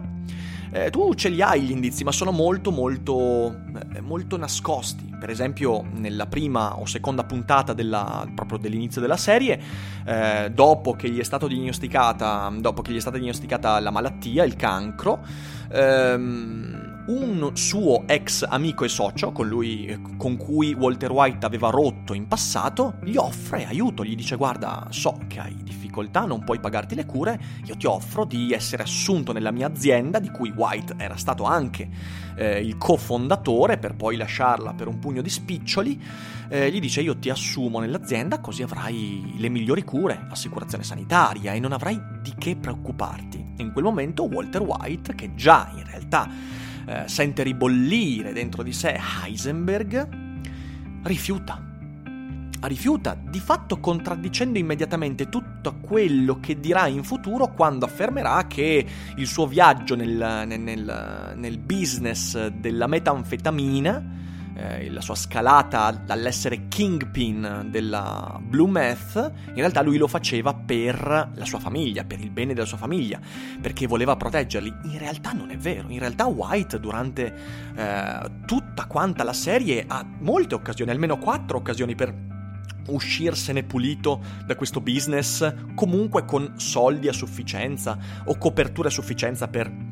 eh, 0.72 0.90
tu 0.90 1.12
ce 1.14 1.28
li 1.28 1.42
hai 1.42 1.62
gli 1.62 1.70
indizi, 1.70 2.02
ma 2.02 2.12
sono 2.12 2.32
molto 2.32 2.70
molto 2.70 3.54
eh, 3.94 4.00
molto 4.00 4.36
nascosti. 4.36 5.10
Per 5.18 5.30
esempio, 5.30 5.84
nella 5.92 6.26
prima 6.26 6.78
o 6.78 6.86
seconda 6.86 7.22
puntata 7.24 7.72
della, 7.72 8.26
proprio 8.34 8.58
dell'inizio 8.58 9.00
della 9.00 9.16
serie, 9.16 9.60
eh, 10.04 10.50
dopo 10.52 10.94
che 10.94 11.08
dopo 12.60 12.82
che 12.82 12.92
gli 12.92 12.96
è 12.96 13.00
stata 13.00 13.18
diagnosticata 13.18 13.78
la 13.78 13.90
malattia, 13.90 14.44
il 14.44 14.56
cancro, 14.56 15.20
ehm, 15.70 16.71
un 17.06 17.50
suo 17.54 18.06
ex 18.06 18.46
amico 18.48 18.84
e 18.84 18.88
socio, 18.88 19.32
con, 19.32 19.48
lui, 19.48 20.00
con 20.16 20.36
cui 20.36 20.72
Walter 20.72 21.10
White 21.10 21.44
aveva 21.44 21.70
rotto 21.70 22.14
in 22.14 22.28
passato, 22.28 22.94
gli 23.02 23.16
offre 23.16 23.66
aiuto, 23.66 24.04
gli 24.04 24.14
dice 24.14 24.36
guarda, 24.36 24.86
so 24.90 25.18
che 25.26 25.40
hai 25.40 25.56
difficoltà, 25.62 26.24
non 26.24 26.44
puoi 26.44 26.60
pagarti 26.60 26.94
le 26.94 27.04
cure, 27.04 27.40
io 27.64 27.76
ti 27.76 27.86
offro 27.86 28.24
di 28.24 28.52
essere 28.52 28.84
assunto 28.84 29.32
nella 29.32 29.50
mia 29.50 29.66
azienda, 29.66 30.20
di 30.20 30.30
cui 30.30 30.52
White 30.54 30.94
era 30.96 31.16
stato 31.16 31.42
anche 31.42 31.88
eh, 32.36 32.60
il 32.60 32.76
cofondatore, 32.76 33.78
per 33.78 33.96
poi 33.96 34.16
lasciarla 34.16 34.72
per 34.74 34.86
un 34.86 35.00
pugno 35.00 35.22
di 35.22 35.30
spiccioli, 35.30 36.00
eh, 36.48 36.70
gli 36.70 36.78
dice 36.78 37.00
io 37.00 37.18
ti 37.18 37.30
assumo 37.30 37.80
nell'azienda 37.80 38.38
così 38.40 38.62
avrai 38.62 39.34
le 39.38 39.48
migliori 39.48 39.82
cure, 39.82 40.26
assicurazione 40.30 40.84
sanitaria 40.84 41.52
e 41.52 41.58
non 41.58 41.72
avrai 41.72 42.00
di 42.22 42.32
che 42.38 42.54
preoccuparti. 42.56 43.54
In 43.56 43.72
quel 43.72 43.84
momento 43.84 44.24
Walter 44.24 44.62
White, 44.62 45.14
che 45.14 45.34
già 45.34 45.70
in 45.74 45.84
realtà 45.84 46.28
eh, 46.86 47.04
sente 47.06 47.42
ribollire 47.42 48.32
dentro 48.32 48.62
di 48.62 48.72
sé 48.72 48.98
Heisenberg, 49.24 50.08
rifiuta. 51.04 51.70
Rifiuta, 52.60 53.18
di 53.20 53.40
fatto 53.40 53.80
contraddicendo 53.80 54.56
immediatamente 54.56 55.28
tutto 55.28 55.80
quello 55.80 56.38
che 56.38 56.60
dirà 56.60 56.86
in 56.86 57.02
futuro 57.02 57.52
quando 57.52 57.86
affermerà 57.86 58.46
che 58.46 58.86
il 59.16 59.26
suo 59.26 59.48
viaggio 59.48 59.96
nel, 59.96 60.44
nel, 60.46 61.32
nel 61.34 61.58
business 61.58 62.46
della 62.46 62.86
metanfetamina 62.86 64.20
eh, 64.54 64.90
la 64.90 65.00
sua 65.00 65.14
scalata 65.14 65.90
dall'essere 65.90 66.68
kingpin 66.68 67.68
della 67.70 68.38
Blue 68.40 68.70
Meth, 68.70 69.32
in 69.48 69.54
realtà 69.54 69.82
lui 69.82 69.96
lo 69.96 70.06
faceva 70.06 70.54
per 70.54 71.30
la 71.34 71.44
sua 71.44 71.58
famiglia, 71.58 72.04
per 72.04 72.20
il 72.20 72.30
bene 72.30 72.54
della 72.54 72.66
sua 72.66 72.78
famiglia, 72.78 73.20
perché 73.60 73.86
voleva 73.86 74.16
proteggerli. 74.16 74.72
In 74.84 74.98
realtà 74.98 75.32
non 75.32 75.50
è 75.50 75.56
vero, 75.56 75.88
in 75.88 75.98
realtà 75.98 76.26
White 76.26 76.80
durante 76.80 77.34
eh, 77.74 78.30
tutta 78.46 78.86
quanta 78.86 79.24
la 79.24 79.32
serie 79.32 79.84
ha 79.86 80.04
molte 80.20 80.54
occasioni, 80.54 80.90
almeno 80.90 81.18
quattro 81.18 81.58
occasioni 81.58 81.94
per 81.94 82.30
uscirsene 82.88 83.62
pulito 83.62 84.20
da 84.44 84.56
questo 84.56 84.80
business, 84.80 85.54
comunque 85.74 86.24
con 86.24 86.54
soldi 86.56 87.08
a 87.08 87.12
sufficienza 87.12 87.96
o 88.24 88.36
copertura 88.36 88.88
a 88.88 88.90
sufficienza 88.90 89.48
per 89.48 89.91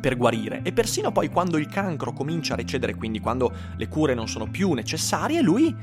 per 0.00 0.16
guarire 0.16 0.62
e 0.62 0.72
persino 0.72 1.12
poi 1.12 1.28
quando 1.28 1.58
il 1.58 1.66
cancro 1.66 2.12
comincia 2.12 2.54
a 2.54 2.56
recedere, 2.56 2.94
quindi 2.94 3.20
quando 3.20 3.52
le 3.76 3.88
cure 3.88 4.14
non 4.14 4.26
sono 4.26 4.46
più 4.46 4.72
necessarie, 4.72 5.42
lui, 5.42 5.74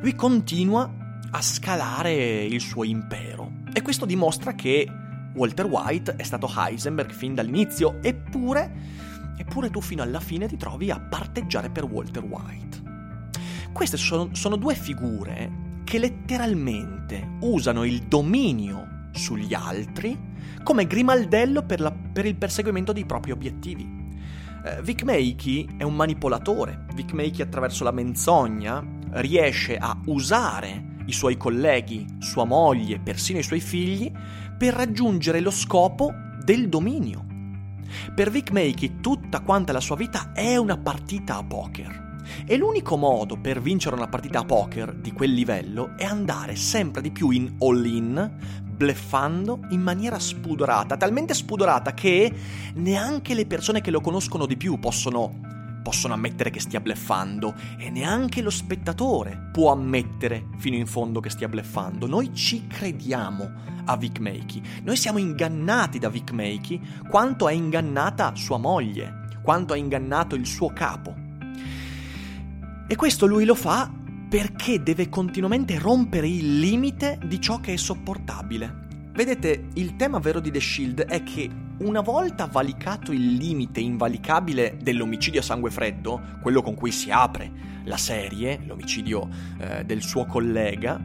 lui 0.00 0.14
continua 0.14 0.92
a 1.30 1.42
scalare 1.42 2.44
il 2.44 2.60
suo 2.60 2.84
impero. 2.84 3.62
E 3.72 3.82
questo 3.82 4.06
dimostra 4.06 4.54
che 4.54 4.88
Walter 5.34 5.66
White 5.66 6.14
è 6.16 6.22
stato 6.22 6.48
Heisenberg 6.54 7.10
fin 7.10 7.34
dall'inizio, 7.34 7.98
eppure, 8.00 8.72
eppure 9.36 9.70
tu 9.70 9.80
fino 9.80 10.02
alla 10.02 10.20
fine 10.20 10.46
ti 10.46 10.56
trovi 10.56 10.90
a 10.90 11.00
parteggiare 11.00 11.70
per 11.70 11.84
Walter 11.84 12.22
White. 12.22 12.82
Queste 13.72 13.96
sono, 13.96 14.28
sono 14.32 14.54
due 14.54 14.76
figure 14.76 15.72
che 15.82 15.98
letteralmente 15.98 17.36
usano 17.40 17.82
il 17.84 18.02
dominio 18.02 18.93
sugli 19.14 19.54
altri 19.54 20.32
come 20.62 20.86
grimaldello 20.86 21.62
per, 21.62 21.80
la, 21.80 21.92
per 21.92 22.26
il 22.26 22.36
perseguimento 22.36 22.92
dei 22.92 23.04
propri 23.04 23.30
obiettivi. 23.30 24.02
Eh, 24.64 24.82
Vic 24.82 25.02
Makey 25.02 25.76
è 25.76 25.82
un 25.82 25.94
manipolatore. 25.94 26.86
Vic 26.94 27.12
Makey 27.12 27.42
attraverso 27.42 27.84
la 27.84 27.92
menzogna 27.92 28.82
riesce 29.12 29.76
a 29.76 29.96
usare 30.06 30.92
i 31.06 31.12
suoi 31.12 31.36
colleghi, 31.36 32.06
sua 32.18 32.44
moglie, 32.44 32.98
persino 32.98 33.38
i 33.38 33.42
suoi 33.42 33.60
figli, 33.60 34.10
per 34.56 34.74
raggiungere 34.74 35.40
lo 35.40 35.50
scopo 35.50 36.12
del 36.42 36.68
dominio. 36.68 37.26
Per 38.14 38.30
Vic 38.30 38.50
Makey 38.50 39.00
tutta 39.00 39.40
quanta 39.40 39.72
la 39.72 39.80
sua 39.80 39.96
vita 39.96 40.32
è 40.32 40.56
una 40.56 40.78
partita 40.78 41.36
a 41.36 41.44
poker. 41.44 42.02
E 42.46 42.56
l'unico 42.56 42.96
modo 42.96 43.38
per 43.38 43.60
vincere 43.60 43.96
una 43.96 44.08
partita 44.08 44.40
a 44.40 44.44
poker 44.44 44.94
di 44.94 45.12
quel 45.12 45.32
livello 45.32 45.94
è 45.96 46.04
andare 46.04 46.56
sempre 46.56 47.02
di 47.02 47.10
più 47.10 47.28
in 47.30 47.56
all-in, 47.58 48.62
bleffando 48.74 49.60
in 49.70 49.80
maniera 49.80 50.18
spudorata, 50.18 50.96
talmente 50.96 51.34
spudorata 51.34 51.94
che 51.94 52.32
neanche 52.74 53.34
le 53.34 53.46
persone 53.46 53.80
che 53.80 53.90
lo 53.90 54.00
conoscono 54.00 54.46
di 54.46 54.56
più 54.56 54.78
possono 54.78 55.52
possono 55.84 56.14
ammettere 56.14 56.48
che 56.48 56.60
stia 56.60 56.80
bleffando 56.80 57.54
e 57.76 57.90
neanche 57.90 58.40
lo 58.40 58.48
spettatore 58.48 59.50
può 59.52 59.70
ammettere 59.70 60.46
fino 60.56 60.76
in 60.76 60.86
fondo 60.86 61.20
che 61.20 61.28
stia 61.28 61.46
bleffando. 61.46 62.06
Noi 62.06 62.32
ci 62.32 62.66
crediamo 62.66 63.50
a 63.84 63.96
Vic 63.98 64.18
Makey, 64.18 64.62
noi 64.82 64.96
siamo 64.96 65.18
ingannati 65.18 65.98
da 65.98 66.08
Vic 66.08 66.30
Makey 66.30 66.80
quanto 67.06 67.48
è 67.48 67.52
ingannata 67.52 68.34
sua 68.34 68.56
moglie, 68.56 69.26
quanto 69.42 69.74
ha 69.74 69.76
ingannato 69.76 70.34
il 70.34 70.46
suo 70.46 70.72
capo. 70.72 71.14
E 72.86 72.96
questo 72.96 73.26
lui 73.26 73.44
lo 73.44 73.54
fa 73.54 73.90
perché 74.28 74.82
deve 74.82 75.08
continuamente 75.08 75.78
rompere 75.78 76.28
il 76.28 76.58
limite 76.58 77.18
di 77.24 77.40
ciò 77.40 77.60
che 77.60 77.74
è 77.74 77.76
sopportabile. 77.76 78.82
Vedete, 79.12 79.68
il 79.74 79.94
tema 79.96 80.18
vero 80.18 80.40
di 80.40 80.50
The 80.50 80.60
Shield 80.60 81.02
è 81.02 81.22
che 81.22 81.48
una 81.78 82.00
volta 82.00 82.46
valicato 82.46 83.12
il 83.12 83.34
limite 83.34 83.80
invalicabile 83.80 84.76
dell'omicidio 84.82 85.40
a 85.40 85.44
sangue 85.44 85.70
freddo, 85.70 86.20
quello 86.42 86.62
con 86.62 86.74
cui 86.74 86.90
si 86.90 87.10
apre 87.10 87.50
la 87.84 87.96
serie, 87.96 88.60
l'omicidio 88.66 89.28
eh, 89.58 89.84
del 89.84 90.02
suo 90.02 90.24
collega 90.24 91.00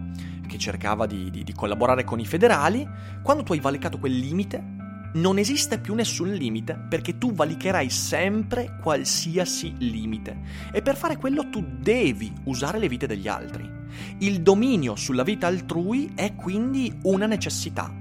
che 0.47 0.57
cercava 0.57 1.05
di, 1.05 1.29
di, 1.29 1.43
di 1.43 1.53
collaborare 1.53 2.03
con 2.03 2.19
i 2.19 2.25
federali, 2.25 2.87
quando 3.21 3.43
tu 3.43 3.53
hai 3.53 3.59
valicato 3.59 3.99
quel 3.99 4.17
limite, 4.17 4.77
non 5.13 5.37
esiste 5.37 5.79
più 5.79 5.95
nessun 5.95 6.31
limite 6.31 6.79
perché 6.87 7.17
tu 7.17 7.33
valicherai 7.33 7.89
sempre 7.89 8.77
qualsiasi 8.81 9.73
limite 9.79 10.37
e 10.71 10.81
per 10.81 10.95
fare 10.95 11.17
quello 11.17 11.49
tu 11.49 11.65
devi 11.79 12.31
usare 12.45 12.79
le 12.79 12.87
vite 12.87 13.07
degli 13.07 13.27
altri. 13.27 13.77
Il 14.19 14.41
dominio 14.41 14.95
sulla 14.95 15.23
vita 15.23 15.47
altrui 15.47 16.11
è 16.15 16.35
quindi 16.35 16.95
una 17.03 17.25
necessità. 17.25 17.91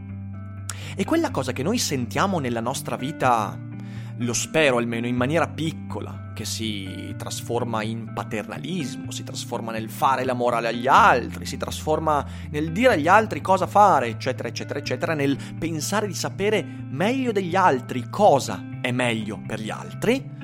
E 0.94 1.04
quella 1.04 1.30
cosa 1.30 1.52
che 1.52 1.62
noi 1.62 1.78
sentiamo 1.78 2.38
nella 2.38 2.60
nostra 2.60 2.96
vita 2.96 3.58
lo 4.18 4.32
spero 4.32 4.78
almeno 4.78 5.06
in 5.06 5.16
maniera 5.16 5.48
piccola, 5.48 6.32
che 6.34 6.44
si 6.44 7.14
trasforma 7.16 7.82
in 7.82 8.12
paternalismo, 8.14 9.10
si 9.10 9.24
trasforma 9.24 9.72
nel 9.72 9.90
fare 9.90 10.24
la 10.24 10.34
morale 10.34 10.68
agli 10.68 10.86
altri, 10.86 11.46
si 11.46 11.56
trasforma 11.56 12.24
nel 12.50 12.72
dire 12.72 12.94
agli 12.94 13.08
altri 13.08 13.40
cosa 13.40 13.66
fare, 13.66 14.08
eccetera, 14.08 14.48
eccetera, 14.48 14.78
eccetera, 14.78 15.14
nel 15.14 15.36
pensare 15.58 16.06
di 16.06 16.14
sapere 16.14 16.64
meglio 16.64 17.32
degli 17.32 17.56
altri 17.56 18.08
cosa 18.08 18.64
è 18.80 18.92
meglio 18.92 19.40
per 19.46 19.60
gli 19.60 19.70
altri, 19.70 20.36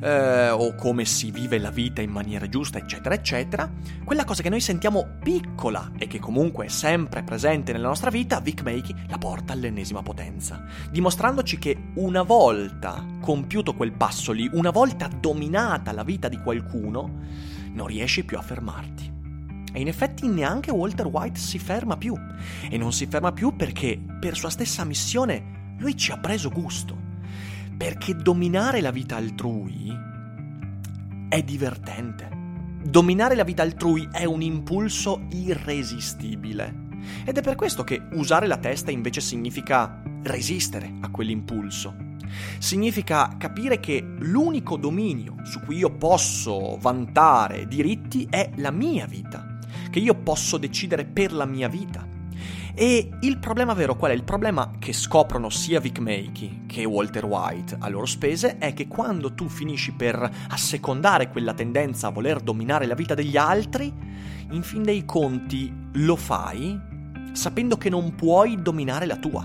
eh, 0.00 0.50
o 0.50 0.74
come 0.74 1.04
si 1.04 1.30
vive 1.30 1.58
la 1.58 1.70
vita 1.70 2.00
in 2.00 2.10
maniera 2.10 2.48
giusta, 2.48 2.78
eccetera, 2.78 3.14
eccetera, 3.14 3.70
quella 4.04 4.24
cosa 4.24 4.42
che 4.42 4.48
noi 4.48 4.60
sentiamo 4.60 5.18
piccola 5.22 5.92
e 5.98 6.06
che 6.06 6.18
comunque 6.18 6.66
è 6.66 6.68
sempre 6.68 7.22
presente 7.22 7.72
nella 7.72 7.88
nostra 7.88 8.10
vita, 8.10 8.40
Vic 8.40 8.62
Makey 8.62 8.94
la 9.08 9.18
porta 9.18 9.52
all'ennesima 9.52 10.02
potenza, 10.02 10.64
dimostrandoci 10.90 11.58
che 11.58 11.90
una 11.94 12.22
volta 12.22 13.04
compiuto 13.20 13.74
quel 13.74 13.92
passo 13.92 14.32
lì, 14.32 14.48
una 14.52 14.70
volta 14.70 15.08
dominata 15.08 15.92
la 15.92 16.04
vita 16.04 16.28
di 16.28 16.38
qualcuno, 16.38 17.26
non 17.72 17.86
riesci 17.86 18.24
più 18.24 18.38
a 18.38 18.42
fermarti. 18.42 19.16
E 19.72 19.80
in 19.80 19.88
effetti 19.88 20.26
neanche 20.26 20.70
Walter 20.70 21.06
White 21.06 21.38
si 21.38 21.58
ferma 21.58 21.96
più. 21.96 22.14
E 22.68 22.76
non 22.78 22.92
si 22.92 23.06
ferma 23.06 23.32
più 23.32 23.54
perché 23.54 24.00
per 24.18 24.36
sua 24.36 24.50
stessa 24.50 24.82
missione 24.84 25.74
lui 25.78 25.96
ci 25.96 26.10
ha 26.10 26.18
preso 26.18 26.48
gusto. 26.48 27.07
Perché 27.78 28.16
dominare 28.16 28.80
la 28.80 28.90
vita 28.90 29.14
altrui 29.14 29.96
è 31.28 31.42
divertente. 31.44 32.28
Dominare 32.82 33.36
la 33.36 33.44
vita 33.44 33.62
altrui 33.62 34.08
è 34.10 34.24
un 34.24 34.42
impulso 34.42 35.28
irresistibile. 35.30 36.86
Ed 37.24 37.38
è 37.38 37.40
per 37.40 37.54
questo 37.54 37.84
che 37.84 38.02
usare 38.14 38.48
la 38.48 38.56
testa 38.56 38.90
invece 38.90 39.20
significa 39.20 40.02
resistere 40.24 40.92
a 41.02 41.08
quell'impulso. 41.08 41.94
Significa 42.58 43.36
capire 43.38 43.78
che 43.78 44.04
l'unico 44.18 44.76
dominio 44.76 45.36
su 45.44 45.60
cui 45.60 45.76
io 45.76 45.92
posso 45.92 46.78
vantare 46.80 47.68
diritti 47.68 48.26
è 48.28 48.50
la 48.56 48.72
mia 48.72 49.06
vita, 49.06 49.56
che 49.88 50.00
io 50.00 50.16
posso 50.16 50.58
decidere 50.58 51.04
per 51.04 51.32
la 51.32 51.46
mia 51.46 51.68
vita 51.68 52.17
e 52.80 53.10
il 53.22 53.38
problema 53.38 53.74
vero 53.74 53.96
qual 53.96 54.12
è? 54.12 54.14
Il 54.14 54.22
problema 54.22 54.74
che 54.78 54.92
scoprono 54.92 55.50
sia 55.50 55.80
Vic 55.80 55.98
Makey 55.98 56.66
che 56.66 56.84
Walter 56.84 57.24
White 57.24 57.76
a 57.80 57.88
loro 57.88 58.06
spese 58.06 58.58
è 58.58 58.72
che 58.72 58.86
quando 58.86 59.34
tu 59.34 59.48
finisci 59.48 59.94
per 59.94 60.30
assecondare 60.48 61.28
quella 61.28 61.54
tendenza 61.54 62.06
a 62.06 62.10
voler 62.10 62.38
dominare 62.38 62.86
la 62.86 62.94
vita 62.94 63.14
degli 63.14 63.36
altri, 63.36 63.92
in 64.52 64.62
fin 64.62 64.84
dei 64.84 65.04
conti 65.04 65.74
lo 65.94 66.14
fai 66.14 66.80
sapendo 67.32 67.76
che 67.76 67.90
non 67.90 68.14
puoi 68.14 68.62
dominare 68.62 69.06
la 69.06 69.16
tua. 69.16 69.44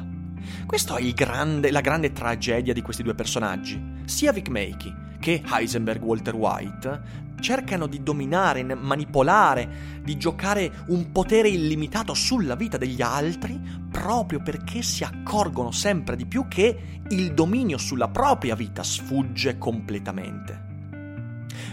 Questa 0.67 0.97
è 0.97 1.11
grande, 1.13 1.71
la 1.71 1.81
grande 1.81 2.11
tragedia 2.11 2.71
di 2.71 2.83
questi 2.83 3.01
due 3.01 3.15
personaggi. 3.15 3.81
Sia 4.05 4.31
Vic 4.31 4.49
Makey 4.49 4.93
che 5.19 5.41
Heisenberg 5.51 6.03
Walter 6.03 6.35
White 6.35 7.01
cercano 7.43 7.87
di 7.87 8.01
dominare, 8.01 8.63
manipolare, 8.63 10.01
di 10.01 10.17
giocare 10.17 10.71
un 10.87 11.11
potere 11.11 11.49
illimitato 11.49 12.13
sulla 12.13 12.55
vita 12.55 12.77
degli 12.77 13.01
altri 13.01 13.59
proprio 13.91 14.41
perché 14.41 14.81
si 14.81 15.03
accorgono 15.03 15.69
sempre 15.71 16.15
di 16.15 16.25
più 16.25 16.47
che 16.47 17.01
il 17.09 17.33
dominio 17.33 17.77
sulla 17.77 18.07
propria 18.07 18.55
vita 18.55 18.81
sfugge 18.81 19.57
completamente. 19.57 20.71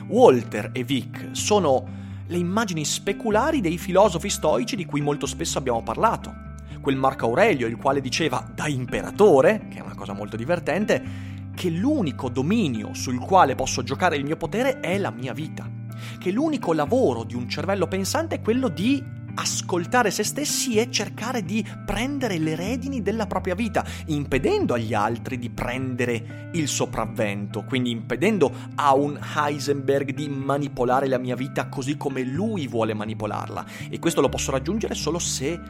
Walter 0.09 0.71
e 0.73 0.83
Vic 0.83 1.29
sono 1.33 1.99
le 2.27 2.37
immagini 2.37 2.85
speculari 2.85 3.61
dei 3.61 3.79
filosofi 3.79 4.29
stoici 4.29 4.75
di 4.75 4.85
cui 4.85 5.01
molto 5.01 5.27
spesso 5.27 5.59
abbiamo 5.59 5.83
parlato. 5.83 6.49
Quel 6.81 6.97
Marco 6.97 7.27
Aurelio, 7.27 7.69
il 7.69 7.77
quale 7.77 8.01
diceva 8.01 8.45
da 8.53 8.67
imperatore, 8.67 9.67
che 9.69 9.79
è 9.79 9.83
una 9.83 9.95
cosa 9.95 10.15
molto 10.15 10.37
divertente, 10.37 11.30
che 11.61 11.69
l'unico 11.69 12.31
dominio 12.31 12.95
sul 12.95 13.19
quale 13.19 13.55
posso 13.55 13.83
giocare 13.83 14.17
il 14.17 14.25
mio 14.25 14.39
potere 14.39 14.81
è 14.81 14.97
la 14.97 15.11
mia 15.11 15.35
vita, 15.35 15.71
che 16.19 16.31
l'unico 16.31 16.73
lavoro 16.73 17.23
di 17.23 17.35
un 17.35 17.51
cervello 17.51 17.87
pensante 17.87 18.37
è 18.37 18.41
quello 18.41 18.69
di 18.69 19.05
ascoltare 19.35 20.11
se 20.11 20.25
stessi 20.25 20.77
e 20.77 20.91
cercare 20.91 21.45
di 21.45 21.63
prendere 21.85 22.39
le 22.39 22.55
redini 22.55 23.03
della 23.03 23.27
propria 23.27 23.55
vita, 23.55 23.85
impedendo 24.07 24.73
agli 24.73 24.95
altri 24.95 25.37
di 25.37 25.51
prendere 25.51 26.49
il 26.55 26.67
sopravvento, 26.67 27.63
quindi 27.65 27.91
impedendo 27.91 28.51
a 28.77 28.95
un 28.95 29.21
Heisenberg 29.37 30.15
di 30.15 30.31
manipolare 30.31 31.09
la 31.09 31.19
mia 31.19 31.37
vita 31.37 31.69
così 31.69 31.99
come 31.99 32.23
lui 32.23 32.69
vuole 32.69 32.95
manipolarla. 32.95 33.67
E 33.91 33.99
questo 33.99 34.23
lo 34.23 34.31
posso 34.31 34.51
raggiungere 34.51 34.95
solo 34.95 35.19
se 35.19 35.61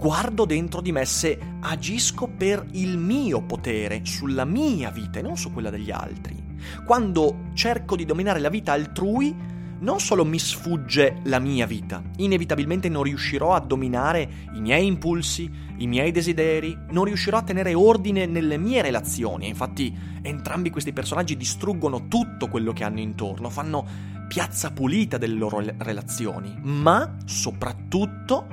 guardo 0.00 0.46
dentro 0.46 0.80
di 0.80 0.92
me 0.92 1.04
se 1.04 1.38
agisco 1.60 2.26
per 2.26 2.64
il 2.70 2.96
mio 2.96 3.42
potere, 3.42 4.00
sulla 4.04 4.46
mia 4.46 4.90
vita 4.90 5.18
e 5.18 5.22
non 5.22 5.36
su 5.36 5.52
quella 5.52 5.68
degli 5.68 5.90
altri. 5.90 6.42
Quando 6.86 7.50
cerco 7.52 7.96
di 7.96 8.06
dominare 8.06 8.40
la 8.40 8.48
vita 8.48 8.72
altrui, 8.72 9.36
non 9.80 10.00
solo 10.00 10.24
mi 10.24 10.38
sfugge 10.38 11.20
la 11.24 11.38
mia 11.38 11.66
vita, 11.66 12.02
inevitabilmente 12.16 12.88
non 12.88 13.02
riuscirò 13.02 13.54
a 13.54 13.60
dominare 13.60 14.28
i 14.54 14.60
miei 14.60 14.86
impulsi, 14.86 15.50
i 15.78 15.86
miei 15.86 16.10
desideri, 16.10 16.76
non 16.90 17.04
riuscirò 17.04 17.38
a 17.38 17.42
tenere 17.42 17.74
ordine 17.74 18.26
nelle 18.26 18.58
mie 18.58 18.82
relazioni. 18.82 19.48
Infatti 19.48 19.94
entrambi 20.22 20.70
questi 20.70 20.92
personaggi 20.92 21.36
distruggono 21.36 22.08
tutto 22.08 22.48
quello 22.48 22.72
che 22.72 22.84
hanno 22.84 23.00
intorno, 23.00 23.48
fanno 23.48 23.86
piazza 24.28 24.70
pulita 24.70 25.18
delle 25.18 25.34
loro 25.34 25.60
relazioni, 25.78 26.56
ma 26.62 27.16
soprattutto 27.24 28.46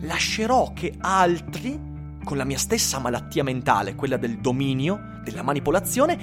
lascerò 0.00 0.72
che 0.72 0.94
altri, 0.98 1.92
con 2.22 2.36
la 2.36 2.44
mia 2.44 2.58
stessa 2.58 2.98
malattia 2.98 3.42
mentale, 3.42 3.94
quella 3.94 4.16
del 4.16 4.38
dominio, 4.38 5.20
della 5.24 5.42
manipolazione, 5.42 6.18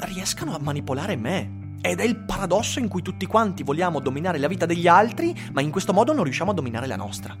riescano 0.00 0.54
a 0.54 0.60
manipolare 0.60 1.16
me. 1.16 1.64
Ed 1.88 2.00
è 2.00 2.02
il 2.02 2.16
paradosso 2.16 2.80
in 2.80 2.88
cui 2.88 3.00
tutti 3.00 3.26
quanti 3.26 3.62
vogliamo 3.62 4.00
dominare 4.00 4.38
la 4.38 4.48
vita 4.48 4.66
degli 4.66 4.88
altri, 4.88 5.32
ma 5.52 5.60
in 5.60 5.70
questo 5.70 5.92
modo 5.92 6.12
non 6.12 6.24
riusciamo 6.24 6.50
a 6.50 6.54
dominare 6.54 6.88
la 6.88 6.96
nostra. 6.96 7.36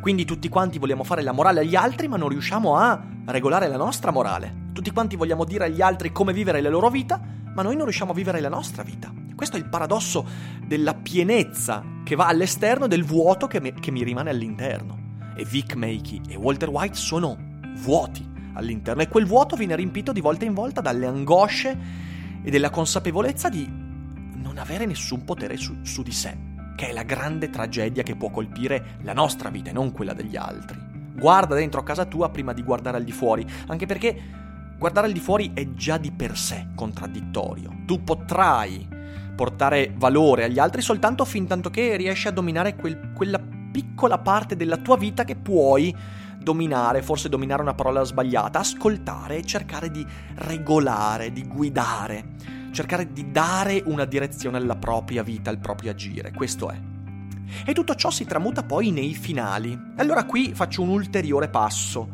Quindi 0.00 0.24
tutti 0.24 0.48
quanti 0.48 0.78
vogliamo 0.78 1.04
fare 1.04 1.20
la 1.20 1.32
morale 1.32 1.60
agli 1.60 1.76
altri, 1.76 2.08
ma 2.08 2.16
non 2.16 2.30
riusciamo 2.30 2.74
a 2.74 2.98
regolare 3.26 3.68
la 3.68 3.76
nostra 3.76 4.10
morale. 4.10 4.70
Tutti 4.72 4.90
quanti 4.92 5.14
vogliamo 5.14 5.44
dire 5.44 5.66
agli 5.66 5.82
altri 5.82 6.10
come 6.10 6.32
vivere 6.32 6.62
la 6.62 6.70
loro 6.70 6.88
vita, 6.88 7.20
ma 7.54 7.60
noi 7.60 7.76
non 7.76 7.84
riusciamo 7.84 8.12
a 8.12 8.14
vivere 8.14 8.40
la 8.40 8.48
nostra 8.48 8.82
vita. 8.82 9.12
Questo 9.36 9.56
è 9.56 9.58
il 9.58 9.68
paradosso 9.68 10.26
della 10.66 10.94
pienezza 10.94 11.84
che 12.02 12.14
va 12.14 12.28
all'esterno 12.28 12.86
e 12.86 12.88
del 12.88 13.04
vuoto 13.04 13.46
che, 13.46 13.60
me- 13.60 13.74
che 13.74 13.90
mi 13.90 14.02
rimane 14.02 14.30
all'interno. 14.30 15.18
E 15.36 15.44
Vic 15.44 15.74
Makey 15.74 16.22
e 16.30 16.36
Walter 16.36 16.70
White 16.70 16.96
sono 16.96 17.36
vuoti 17.76 18.26
all'interno 18.54 19.02
e 19.02 19.08
quel 19.08 19.26
vuoto 19.26 19.54
viene 19.54 19.76
riempito 19.76 20.12
di 20.12 20.22
volta 20.22 20.46
in 20.46 20.54
volta 20.54 20.80
dalle 20.80 21.04
angosce 21.04 22.10
e 22.42 22.50
della 22.50 22.70
consapevolezza 22.70 23.48
di 23.48 23.81
non 24.42 24.58
avere 24.58 24.84
nessun 24.84 25.24
potere 25.24 25.56
su, 25.56 25.78
su 25.82 26.02
di 26.02 26.12
sé, 26.12 26.36
che 26.76 26.88
è 26.88 26.92
la 26.92 27.04
grande 27.04 27.48
tragedia 27.48 28.02
che 28.02 28.16
può 28.16 28.30
colpire 28.30 28.96
la 29.02 29.12
nostra 29.12 29.48
vita 29.48 29.70
e 29.70 29.72
non 29.72 29.92
quella 29.92 30.12
degli 30.12 30.36
altri. 30.36 30.78
Guarda 31.14 31.54
dentro 31.54 31.80
a 31.80 31.84
casa 31.84 32.04
tua 32.04 32.30
prima 32.30 32.52
di 32.52 32.62
guardare 32.62 32.96
al 32.96 33.04
di 33.04 33.12
fuori, 33.12 33.46
anche 33.68 33.86
perché 33.86 34.20
guardare 34.76 35.06
al 35.06 35.12
di 35.12 35.20
fuori 35.20 35.52
è 35.54 35.72
già 35.72 35.96
di 35.96 36.10
per 36.10 36.36
sé 36.36 36.68
contraddittorio. 36.74 37.70
Tu 37.86 38.02
potrai 38.02 38.86
portare 39.34 39.94
valore 39.96 40.44
agli 40.44 40.58
altri 40.58 40.82
soltanto 40.82 41.24
fin 41.24 41.46
tanto 41.46 41.70
che 41.70 41.96
riesci 41.96 42.28
a 42.28 42.32
dominare 42.32 42.74
quel, 42.76 43.12
quella 43.14 43.40
piccola 43.72 44.18
parte 44.18 44.56
della 44.56 44.76
tua 44.76 44.96
vita 44.96 45.24
che 45.24 45.36
puoi 45.36 45.94
dominare, 46.42 47.02
forse 47.02 47.28
dominare 47.28 47.62
una 47.62 47.74
parola 47.74 48.02
sbagliata, 48.02 48.58
ascoltare 48.58 49.36
e 49.36 49.44
cercare 49.44 49.90
di 49.90 50.04
regolare, 50.34 51.32
di 51.32 51.46
guidare, 51.46 52.24
cercare 52.72 53.12
di 53.12 53.30
dare 53.30 53.82
una 53.84 54.04
direzione 54.04 54.56
alla 54.56 54.76
propria 54.76 55.22
vita, 55.22 55.50
al 55.50 55.58
proprio 55.58 55.90
agire. 55.90 56.32
Questo 56.32 56.70
è. 56.70 56.80
E 57.64 57.72
tutto 57.72 57.94
ciò 57.94 58.10
si 58.10 58.24
tramuta 58.24 58.62
poi 58.62 58.90
nei 58.90 59.14
finali. 59.14 59.78
Allora 59.96 60.24
qui 60.24 60.52
faccio 60.54 60.82
un 60.82 60.88
ulteriore 60.88 61.48
passo 61.48 62.08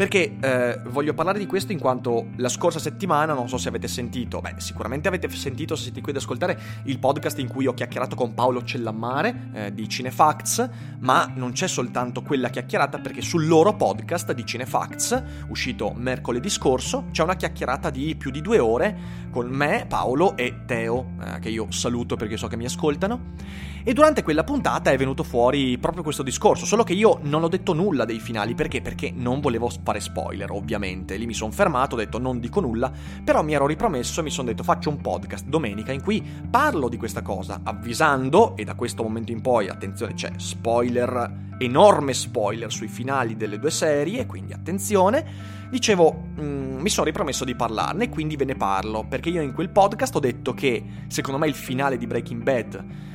perché 0.00 0.38
eh, 0.40 0.80
voglio 0.86 1.12
parlare 1.12 1.38
di 1.38 1.44
questo 1.44 1.72
in 1.72 1.78
quanto 1.78 2.28
la 2.36 2.48
scorsa 2.48 2.78
settimana, 2.78 3.34
non 3.34 3.50
so 3.50 3.58
se 3.58 3.68
avete 3.68 3.86
sentito, 3.86 4.40
beh, 4.40 4.54
sicuramente 4.56 5.08
avete 5.08 5.28
sentito 5.28 5.76
se 5.76 5.82
siete 5.82 6.00
qui 6.00 6.12
ad 6.12 6.16
ascoltare 6.16 6.58
il 6.84 6.98
podcast 6.98 7.38
in 7.38 7.48
cui 7.48 7.66
ho 7.66 7.74
chiacchierato 7.74 8.16
con 8.16 8.32
Paolo 8.32 8.64
Cellammare 8.64 9.50
eh, 9.52 9.74
di 9.74 9.86
Cinefacts, 9.86 10.70
ma 11.00 11.30
non 11.34 11.52
c'è 11.52 11.68
soltanto 11.68 12.22
quella 12.22 12.48
chiacchierata 12.48 12.98
perché 12.98 13.20
sul 13.20 13.46
loro 13.46 13.76
podcast 13.76 14.32
di 14.32 14.46
Cinefacts, 14.46 15.22
uscito 15.48 15.92
mercoledì 15.94 16.48
scorso, 16.48 17.08
c'è 17.10 17.22
una 17.22 17.36
chiacchierata 17.36 17.90
di 17.90 18.16
più 18.16 18.30
di 18.30 18.40
due 18.40 18.58
ore 18.58 18.96
con 19.30 19.48
me, 19.48 19.84
Paolo 19.86 20.34
e 20.34 20.62
Teo, 20.64 21.10
eh, 21.22 21.40
che 21.40 21.50
io 21.50 21.70
saluto 21.72 22.16
perché 22.16 22.38
so 22.38 22.46
che 22.46 22.56
mi 22.56 22.64
ascoltano. 22.64 23.68
E 23.82 23.94
durante 23.94 24.22
quella 24.22 24.44
puntata 24.44 24.90
è 24.90 24.98
venuto 24.98 25.22
fuori 25.22 25.78
proprio 25.78 26.02
questo 26.02 26.22
discorso, 26.22 26.66
solo 26.66 26.84
che 26.84 26.92
io 26.92 27.18
non 27.22 27.42
ho 27.42 27.48
detto 27.48 27.72
nulla 27.72 28.04
dei 28.04 28.20
finali, 28.20 28.54
perché? 28.54 28.82
Perché 28.82 29.10
non 29.14 29.40
volevo 29.40 29.70
fare 29.82 30.00
spoiler, 30.00 30.50
ovviamente. 30.50 31.16
Lì 31.16 31.24
mi 31.24 31.32
sono 31.32 31.50
fermato, 31.50 31.94
ho 31.94 31.98
detto 31.98 32.18
non 32.18 32.40
dico 32.40 32.60
nulla, 32.60 32.92
però 33.24 33.42
mi 33.42 33.54
ero 33.54 33.66
ripromesso 33.66 34.20
e 34.20 34.22
mi 34.22 34.30
sono 34.30 34.48
detto 34.48 34.62
faccio 34.62 34.90
un 34.90 35.00
podcast 35.00 35.46
domenica 35.46 35.92
in 35.92 36.02
cui 36.02 36.22
parlo 36.50 36.90
di 36.90 36.98
questa 36.98 37.22
cosa, 37.22 37.60
avvisando, 37.62 38.54
e 38.54 38.64
da 38.64 38.74
questo 38.74 39.02
momento 39.02 39.32
in 39.32 39.40
poi, 39.40 39.68
attenzione, 39.68 40.12
c'è 40.12 40.32
spoiler, 40.36 41.54
enorme 41.58 42.12
spoiler 42.12 42.70
sui 42.70 42.88
finali 42.88 43.34
delle 43.34 43.58
due 43.58 43.70
serie, 43.70 44.26
quindi 44.26 44.52
attenzione. 44.52 45.58
Dicevo, 45.70 46.32
mm, 46.38 46.80
mi 46.80 46.88
sono 46.90 47.06
ripromesso 47.06 47.44
di 47.46 47.54
parlarne, 47.54 48.10
quindi 48.10 48.36
ve 48.36 48.44
ne 48.44 48.56
parlo, 48.56 49.06
perché 49.08 49.30
io 49.30 49.40
in 49.40 49.54
quel 49.54 49.70
podcast 49.70 50.16
ho 50.16 50.20
detto 50.20 50.52
che 50.52 50.84
secondo 51.06 51.38
me 51.38 51.46
il 51.46 51.54
finale 51.54 51.96
di 51.96 52.06
Breaking 52.06 52.42
Bad 52.42 53.08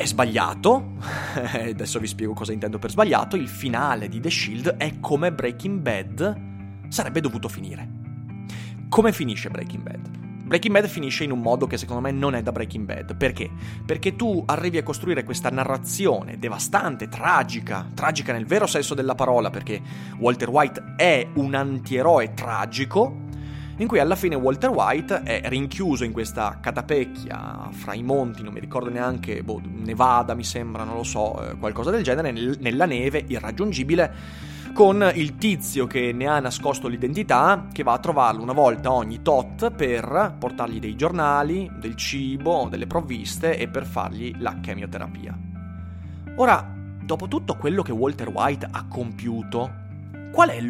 è 0.00 0.06
sbagliato, 0.06 0.92
adesso 1.52 1.98
vi 1.98 2.06
spiego 2.06 2.32
cosa 2.32 2.54
intendo 2.54 2.78
per 2.78 2.88
sbagliato, 2.88 3.36
il 3.36 3.48
finale 3.48 4.08
di 4.08 4.18
The 4.18 4.30
Shield 4.30 4.76
è 4.78 4.98
come 4.98 5.30
Breaking 5.30 5.78
Bad 5.78 6.88
sarebbe 6.88 7.20
dovuto 7.20 7.48
finire. 7.48 7.86
Come 8.88 9.12
finisce 9.12 9.50
Breaking 9.50 9.82
Bad? 9.82 10.08
Breaking 10.46 10.72
Bad 10.72 10.88
finisce 10.88 11.24
in 11.24 11.32
un 11.32 11.40
modo 11.40 11.66
che 11.66 11.76
secondo 11.76 12.00
me 12.00 12.12
non 12.12 12.34
è 12.34 12.40
da 12.40 12.50
Breaking 12.50 12.86
Bad. 12.86 13.14
Perché? 13.14 13.50
Perché 13.84 14.16
tu 14.16 14.42
arrivi 14.46 14.78
a 14.78 14.82
costruire 14.82 15.22
questa 15.22 15.50
narrazione 15.50 16.38
devastante, 16.38 17.08
tragica, 17.08 17.86
tragica 17.92 18.32
nel 18.32 18.46
vero 18.46 18.66
senso 18.66 18.94
della 18.94 19.14
parola, 19.14 19.50
perché 19.50 19.82
Walter 20.18 20.48
White 20.48 20.94
è 20.96 21.28
un 21.34 21.54
antieroe 21.54 22.32
tragico, 22.32 23.28
in 23.80 23.88
cui 23.88 23.98
alla 23.98 24.14
fine 24.14 24.34
Walter 24.34 24.68
White 24.68 25.22
è 25.22 25.48
rinchiuso 25.48 26.04
in 26.04 26.12
questa 26.12 26.58
catapecchia 26.60 27.70
fra 27.70 27.94
i 27.94 28.02
monti, 28.02 28.42
non 28.42 28.52
mi 28.52 28.60
ricordo 28.60 28.90
neanche, 28.90 29.42
boh, 29.42 29.62
Nevada 29.64 30.34
mi 30.34 30.44
sembra, 30.44 30.84
non 30.84 30.96
lo 30.96 31.02
so, 31.02 31.42
eh, 31.42 31.56
qualcosa 31.56 31.90
del 31.90 32.02
genere, 32.02 32.30
nel, 32.30 32.58
nella 32.60 32.84
neve, 32.84 33.24
irraggiungibile, 33.26 34.12
con 34.74 35.10
il 35.14 35.36
tizio 35.36 35.86
che 35.86 36.12
ne 36.12 36.26
ha 36.26 36.38
nascosto 36.40 36.88
l'identità, 36.88 37.68
che 37.72 37.82
va 37.82 37.94
a 37.94 37.98
trovarlo 37.98 38.42
una 38.42 38.52
volta 38.52 38.92
ogni 38.92 39.22
tot 39.22 39.70
per 39.70 40.36
portargli 40.38 40.78
dei 40.78 40.94
giornali, 40.94 41.70
del 41.80 41.96
cibo, 41.96 42.68
delle 42.70 42.86
provviste 42.86 43.56
e 43.56 43.66
per 43.68 43.86
fargli 43.86 44.34
la 44.40 44.60
chemioterapia. 44.60 45.38
Ora, 46.36 46.70
dopo 47.02 47.28
tutto 47.28 47.56
quello 47.56 47.82
che 47.82 47.92
Walter 47.92 48.28
White 48.28 48.68
ha 48.70 48.84
compiuto, 48.86 49.72
qual 50.32 50.50
è 50.50 50.60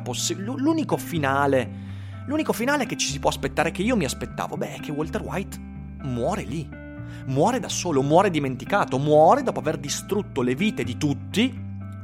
possi- 0.00 0.36
l'unico 0.38 0.96
finale 0.96 1.83
L'unico 2.26 2.52
finale 2.52 2.86
che 2.86 2.96
ci 2.96 3.08
si 3.08 3.18
può 3.18 3.30
aspettare, 3.30 3.70
che 3.70 3.82
io 3.82 3.96
mi 3.96 4.04
aspettavo, 4.04 4.56
beh, 4.56 4.76
è 4.76 4.80
che 4.80 4.90
Walter 4.92 5.22
White 5.22 5.58
muore 6.02 6.42
lì. 6.42 6.68
Muore 7.26 7.60
da 7.60 7.68
solo, 7.68 8.02
muore 8.02 8.30
dimenticato, 8.30 8.98
muore 8.98 9.42
dopo 9.42 9.60
aver 9.60 9.78
distrutto 9.78 10.42
le 10.42 10.54
vite 10.54 10.84
di 10.84 10.96
tutti, 10.96 11.52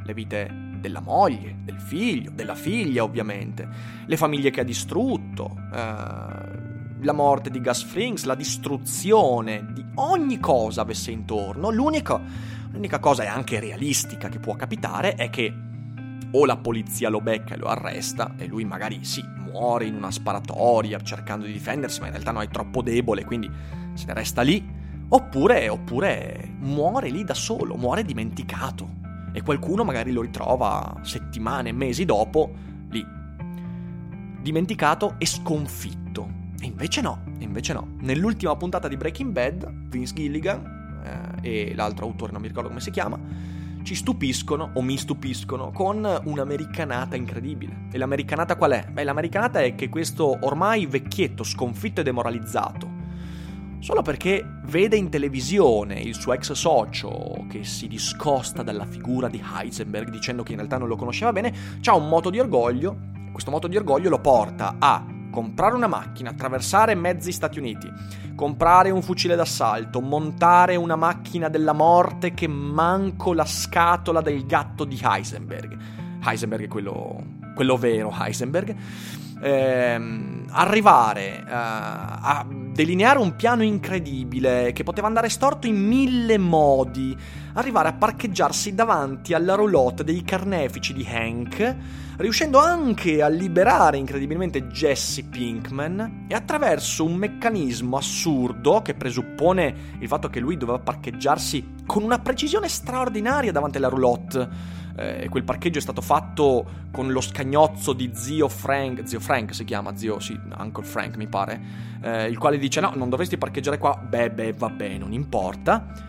le 0.02 0.14
vite 0.14 0.68
della 0.80 1.00
moglie, 1.00 1.56
del 1.62 1.80
figlio, 1.80 2.30
della 2.30 2.54
figlia 2.54 3.02
ovviamente, 3.02 3.68
le 4.06 4.16
famiglie 4.16 4.50
che 4.50 4.60
ha 4.60 4.64
distrutto, 4.64 5.56
eh, 5.72 6.68
la 7.02 7.12
morte 7.12 7.50
di 7.50 7.60
Gus 7.60 7.82
Frings, 7.82 8.24
la 8.24 8.34
distruzione 8.34 9.66
di 9.72 9.84
ogni 9.96 10.38
cosa 10.38 10.82
avesse 10.82 11.10
intorno. 11.10 11.70
L'unica, 11.70 12.20
l'unica 12.70 12.98
cosa, 12.98 13.24
e 13.24 13.26
anche 13.26 13.60
realistica, 13.60 14.28
che 14.28 14.38
può 14.38 14.54
capitare 14.54 15.14
è 15.14 15.30
che 15.30 15.52
o 16.32 16.46
la 16.46 16.56
polizia 16.56 17.08
lo 17.08 17.20
becca 17.20 17.54
e 17.54 17.58
lo 17.58 17.66
arresta, 17.66 18.34
e 18.36 18.46
lui 18.46 18.64
magari 18.64 19.04
sì, 19.04 19.22
muore 19.50 19.86
in 19.86 19.94
una 19.94 20.10
sparatoria 20.10 20.98
cercando 21.00 21.46
di 21.46 21.52
difendersi, 21.52 22.00
ma 22.00 22.06
in 22.06 22.12
realtà 22.12 22.30
no, 22.32 22.40
è 22.40 22.48
troppo 22.48 22.82
debole, 22.82 23.24
quindi 23.24 23.50
se 23.94 24.06
ne 24.06 24.14
resta 24.14 24.42
lì. 24.42 24.78
Oppure, 25.12 25.68
oppure 25.68 26.54
muore 26.58 27.08
lì 27.08 27.24
da 27.24 27.34
solo, 27.34 27.76
muore 27.76 28.04
dimenticato. 28.04 28.98
E 29.32 29.42
qualcuno 29.42 29.84
magari 29.84 30.12
lo 30.12 30.22
ritrova 30.22 31.00
settimane, 31.02 31.72
mesi 31.72 32.04
dopo, 32.04 32.52
lì. 32.90 33.04
Dimenticato 34.40 35.16
e 35.18 35.26
sconfitto. 35.26 36.28
E 36.60 36.66
invece 36.66 37.00
no, 37.00 37.22
invece 37.38 37.72
no. 37.72 37.94
Nell'ultima 38.00 38.56
puntata 38.56 38.86
di 38.86 38.96
Breaking 38.96 39.32
Bad, 39.32 39.88
Vince 39.88 40.14
Gilligan 40.14 41.00
eh, 41.42 41.68
e 41.70 41.74
l'altro 41.74 42.06
autore, 42.06 42.32
non 42.32 42.40
mi 42.40 42.48
ricordo 42.48 42.68
come 42.68 42.80
si 42.80 42.90
chiama, 42.90 43.18
ci 43.82 43.94
stupiscono 43.94 44.70
o 44.74 44.82
mi 44.82 44.96
stupiscono 44.96 45.70
con 45.70 46.20
un'americanata 46.24 47.16
incredibile. 47.16 47.88
E 47.92 47.98
l'americanata 47.98 48.56
qual 48.56 48.72
è? 48.72 48.86
Beh, 48.90 49.04
l'americanata 49.04 49.60
è 49.60 49.74
che 49.74 49.88
questo 49.88 50.38
ormai 50.40 50.86
vecchietto 50.86 51.42
sconfitto 51.42 52.00
e 52.00 52.04
demoralizzato, 52.04 52.88
solo 53.80 54.02
perché 54.02 54.44
vede 54.64 54.96
in 54.96 55.08
televisione 55.08 56.00
il 56.00 56.14
suo 56.14 56.32
ex 56.32 56.52
socio 56.52 57.46
che 57.48 57.64
si 57.64 57.88
discosta 57.88 58.62
dalla 58.62 58.84
figura 58.84 59.28
di 59.28 59.42
Heisenberg 59.42 60.10
dicendo 60.10 60.42
che 60.42 60.52
in 60.52 60.58
realtà 60.58 60.78
non 60.78 60.88
lo 60.88 60.96
conosceva 60.96 61.32
bene, 61.32 61.52
ha 61.84 61.94
un 61.94 62.08
moto 62.08 62.30
di 62.30 62.38
orgoglio. 62.38 63.08
Questo 63.32 63.50
moto 63.50 63.68
di 63.68 63.76
orgoglio 63.76 64.10
lo 64.10 64.20
porta 64.20 64.76
a 64.78 65.09
comprare 65.30 65.74
una 65.74 65.86
macchina, 65.86 66.30
attraversare 66.30 66.94
mezzi 66.94 67.32
Stati 67.32 67.58
Uniti, 67.58 67.90
comprare 68.34 68.90
un 68.90 69.02
fucile 69.02 69.36
d'assalto, 69.36 70.00
montare 70.00 70.76
una 70.76 70.96
macchina 70.96 71.48
della 71.48 71.72
morte 71.72 72.32
che 72.34 72.48
manco 72.48 73.32
la 73.32 73.44
scatola 73.44 74.20
del 74.20 74.44
gatto 74.46 74.84
di 74.84 75.00
Heisenberg. 75.02 75.78
Heisenberg 76.24 76.64
è 76.64 76.68
quello, 76.68 77.22
quello 77.54 77.76
vero 77.76 78.14
Heisenberg. 78.18 78.74
Ehm, 79.42 80.44
arrivare 80.50 81.42
uh, 81.42 81.50
a 81.50 82.46
delineare 82.48 83.18
un 83.18 83.36
piano 83.36 83.62
incredibile 83.62 84.72
che 84.72 84.82
poteva 84.82 85.06
andare 85.06 85.30
storto 85.30 85.66
in 85.66 85.76
mille 85.76 86.36
modi, 86.36 87.16
arrivare 87.54 87.88
a 87.88 87.92
parcheggiarsi 87.92 88.74
davanti 88.74 89.34
alla 89.34 89.54
roulotte 89.54 90.04
dei 90.04 90.22
carnefici 90.22 90.92
di 90.92 91.06
Hank 91.08 91.76
riuscendo 92.18 92.58
anche 92.58 93.22
a 93.22 93.28
liberare 93.28 93.96
incredibilmente 93.96 94.66
Jesse 94.66 95.24
Pinkman 95.24 96.26
e 96.28 96.34
attraverso 96.34 97.04
un 97.04 97.14
meccanismo 97.14 97.96
assurdo 97.96 98.82
che 98.82 98.94
presuppone 98.94 99.96
il 100.00 100.08
fatto 100.08 100.28
che 100.28 100.40
lui 100.40 100.56
doveva 100.56 100.78
parcheggiarsi 100.78 101.76
con 101.86 102.02
una 102.02 102.18
precisione 102.18 102.68
straordinaria 102.68 103.52
davanti 103.52 103.78
alla 103.78 103.88
roulotte 103.88 104.78
eh, 104.96 105.28
quel 105.30 105.44
parcheggio 105.44 105.78
è 105.78 105.82
stato 105.82 106.02
fatto 106.02 106.88
con 106.90 107.10
lo 107.10 107.20
scagnozzo 107.20 107.94
di 107.94 108.10
zio 108.12 108.48
Frank, 108.48 109.06
zio 109.06 109.20
Frank 109.20 109.54
si 109.54 109.64
chiama, 109.64 109.96
zio, 109.96 110.18
sì, 110.18 110.38
Uncle 110.58 110.84
Frank 110.84 111.16
mi 111.16 111.26
pare, 111.26 111.60
eh, 112.02 112.26
il 112.26 112.36
quale 112.36 112.58
dice 112.58 112.80
no, 112.80 112.92
non 112.94 113.08
dovresti 113.08 113.38
parcheggiare 113.38 113.78
qua, 113.78 113.96
beh, 113.96 114.30
beh, 114.30 114.52
vabbè, 114.52 114.98
non 114.98 115.12
importa. 115.12 116.08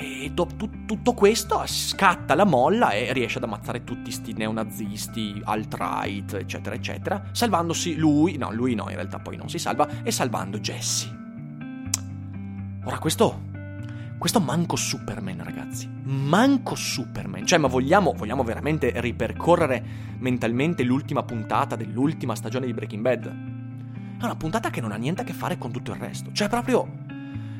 E 0.00 0.30
dopo 0.32 0.54
tu, 0.54 0.84
tutto 0.86 1.12
questo 1.12 1.60
scatta 1.66 2.36
la 2.36 2.44
molla 2.44 2.90
e 2.90 3.12
riesce 3.12 3.38
ad 3.38 3.44
ammazzare 3.44 3.82
tutti 3.82 4.12
sti 4.12 4.32
neonazisti, 4.34 5.42
alt-right, 5.44 6.34
eccetera, 6.34 6.76
eccetera, 6.76 7.24
salvandosi 7.32 7.96
lui, 7.96 8.36
no, 8.36 8.52
lui 8.52 8.76
no, 8.76 8.88
in 8.90 8.94
realtà 8.94 9.18
poi 9.18 9.36
non 9.36 9.48
si 9.48 9.58
salva, 9.58 9.88
e 10.04 10.12
salvando 10.12 10.60
Jesse. 10.60 11.16
Ora 12.84 12.98
questo 12.98 13.46
questo 14.18 14.40
manco 14.40 14.74
Superman, 14.74 15.42
ragazzi. 15.44 15.88
Manco 16.04 16.74
Superman. 16.74 17.46
Cioè, 17.46 17.58
ma 17.58 17.68
vogliamo, 17.68 18.12
vogliamo, 18.12 18.42
veramente 18.42 18.92
ripercorrere 18.96 19.80
mentalmente 20.18 20.82
l'ultima 20.82 21.22
puntata 21.22 21.76
dell'ultima 21.76 22.34
stagione 22.34 22.66
di 22.66 22.74
Breaking 22.74 23.02
Bad? 23.02 23.26
È 24.18 24.24
una 24.24 24.34
puntata 24.34 24.70
che 24.70 24.80
non 24.80 24.90
ha 24.90 24.96
niente 24.96 25.22
a 25.22 25.24
che 25.24 25.32
fare 25.32 25.56
con 25.56 25.70
tutto 25.70 25.92
il 25.92 25.98
resto. 25.98 26.32
Cioè, 26.32 26.48
proprio. 26.48 26.88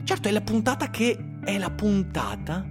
Certo, 0.03 0.27
è 0.29 0.33
la 0.33 0.41
puntata 0.41 0.91
che. 0.91 1.38
È 1.49 1.57
la 1.57 1.71
puntata 1.71 2.63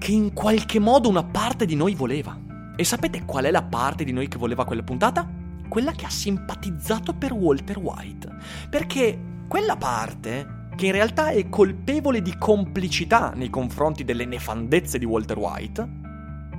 che 0.00 0.10
in 0.10 0.32
qualche 0.32 0.80
modo 0.80 1.08
una 1.08 1.22
parte 1.22 1.66
di 1.66 1.76
noi 1.76 1.94
voleva. 1.94 2.36
E 2.74 2.82
sapete 2.82 3.24
qual 3.24 3.44
è 3.44 3.52
la 3.52 3.62
parte 3.62 4.02
di 4.02 4.10
noi 4.10 4.26
che 4.26 4.38
voleva 4.38 4.64
quella 4.64 4.82
puntata? 4.82 5.30
Quella 5.68 5.92
che 5.92 6.04
ha 6.04 6.10
simpatizzato 6.10 7.14
per 7.14 7.32
Walter 7.32 7.78
White. 7.78 8.28
Perché 8.68 9.16
quella 9.46 9.76
parte 9.76 10.70
che 10.74 10.86
in 10.86 10.92
realtà 10.92 11.28
è 11.28 11.48
colpevole 11.48 12.22
di 12.22 12.36
complicità 12.36 13.30
nei 13.36 13.50
confronti 13.50 14.02
delle 14.02 14.24
nefandezze 14.24 14.98
di 14.98 15.04
Walter 15.04 15.38
White, 15.38 15.88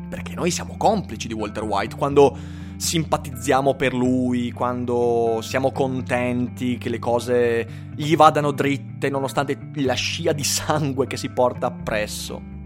perché 0.07 0.33
noi 0.33 0.49
siamo 0.49 0.77
complici 0.77 1.27
di 1.27 1.33
Walter 1.33 1.63
White 1.63 1.97
quando 1.97 2.37
simpatizziamo 2.83 3.75
per 3.75 3.93
lui, 3.93 4.51
quando 4.51 5.39
siamo 5.41 5.71
contenti 5.71 6.77
che 6.77 6.89
le 6.89 6.99
cose 6.99 7.91
gli 7.95 8.13
vadano 8.17 8.51
dritte 8.51 9.09
nonostante 9.09 9.57
la 9.75 9.93
scia 9.93 10.33
di 10.33 10.43
sangue 10.43 11.07
che 11.07 11.15
si 11.15 11.29
porta 11.29 11.67
appresso. 11.67 12.62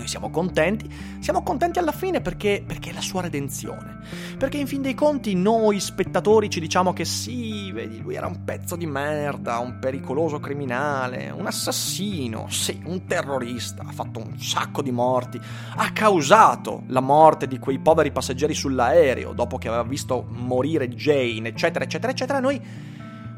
Noi 0.00 0.08
siamo 0.08 0.30
contenti, 0.30 0.90
siamo 1.18 1.42
contenti 1.42 1.78
alla 1.78 1.92
fine 1.92 2.22
perché, 2.22 2.64
perché, 2.66 2.88
è 2.88 2.92
la 2.94 3.02
sua 3.02 3.20
redenzione. 3.20 3.98
Perché 4.38 4.56
in 4.56 4.66
fin 4.66 4.80
dei 4.80 4.94
conti 4.94 5.34
noi 5.34 5.78
spettatori 5.78 6.48
ci 6.48 6.58
diciamo 6.58 6.94
che 6.94 7.04
sì, 7.04 7.70
vedi, 7.70 8.00
lui 8.00 8.14
era 8.14 8.26
un 8.26 8.42
pezzo 8.42 8.76
di 8.76 8.86
merda, 8.86 9.58
un 9.58 9.78
pericoloso 9.78 10.40
criminale, 10.40 11.28
un 11.28 11.46
assassino, 11.46 12.46
sì, 12.48 12.80
un 12.86 13.04
terrorista, 13.04 13.84
ha 13.86 13.92
fatto 13.92 14.20
un 14.20 14.40
sacco 14.40 14.80
di 14.80 14.90
morti, 14.90 15.38
ha 15.76 15.92
causato 15.92 16.84
la 16.86 17.00
morte 17.00 17.46
di 17.46 17.58
quei 17.58 17.78
poveri 17.78 18.10
passeggeri 18.10 18.54
sull'aereo 18.54 19.34
dopo 19.34 19.58
che 19.58 19.68
aveva 19.68 19.82
visto 19.82 20.26
morire 20.30 20.88
Jane, 20.88 21.48
eccetera, 21.48 21.84
eccetera, 21.84 22.10
eccetera. 22.10 22.40
Noi 22.40 22.58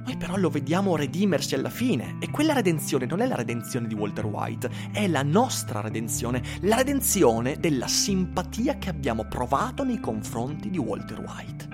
noi 0.05 0.17
però 0.17 0.37
lo 0.37 0.51
vediamo 0.51 0.97
redimersi 0.97 1.55
alla 1.55 1.71
fine 1.71 2.17
e 2.19 2.29
quella 2.29 2.53
redenzione 2.53 3.07
non 3.07 3.21
è 3.21 3.27
la 3.27 3.37
redenzione 3.37 3.87
di 3.87 3.95
Walter 3.95 4.27
White, 4.27 4.71
è 4.93 5.07
la 5.07 5.23
nostra 5.23 5.81
redenzione, 5.81 6.43
la 6.63 6.77
redenzione 6.77 7.59
della 7.59 7.87
simpatia 7.87 8.79
che 8.79 8.89
abbiamo 8.89 9.25
provato 9.25 9.85
nei 9.85 10.01
confronti 10.01 10.71
di 10.71 10.79
Walter 10.79 11.21
White. 11.21 11.69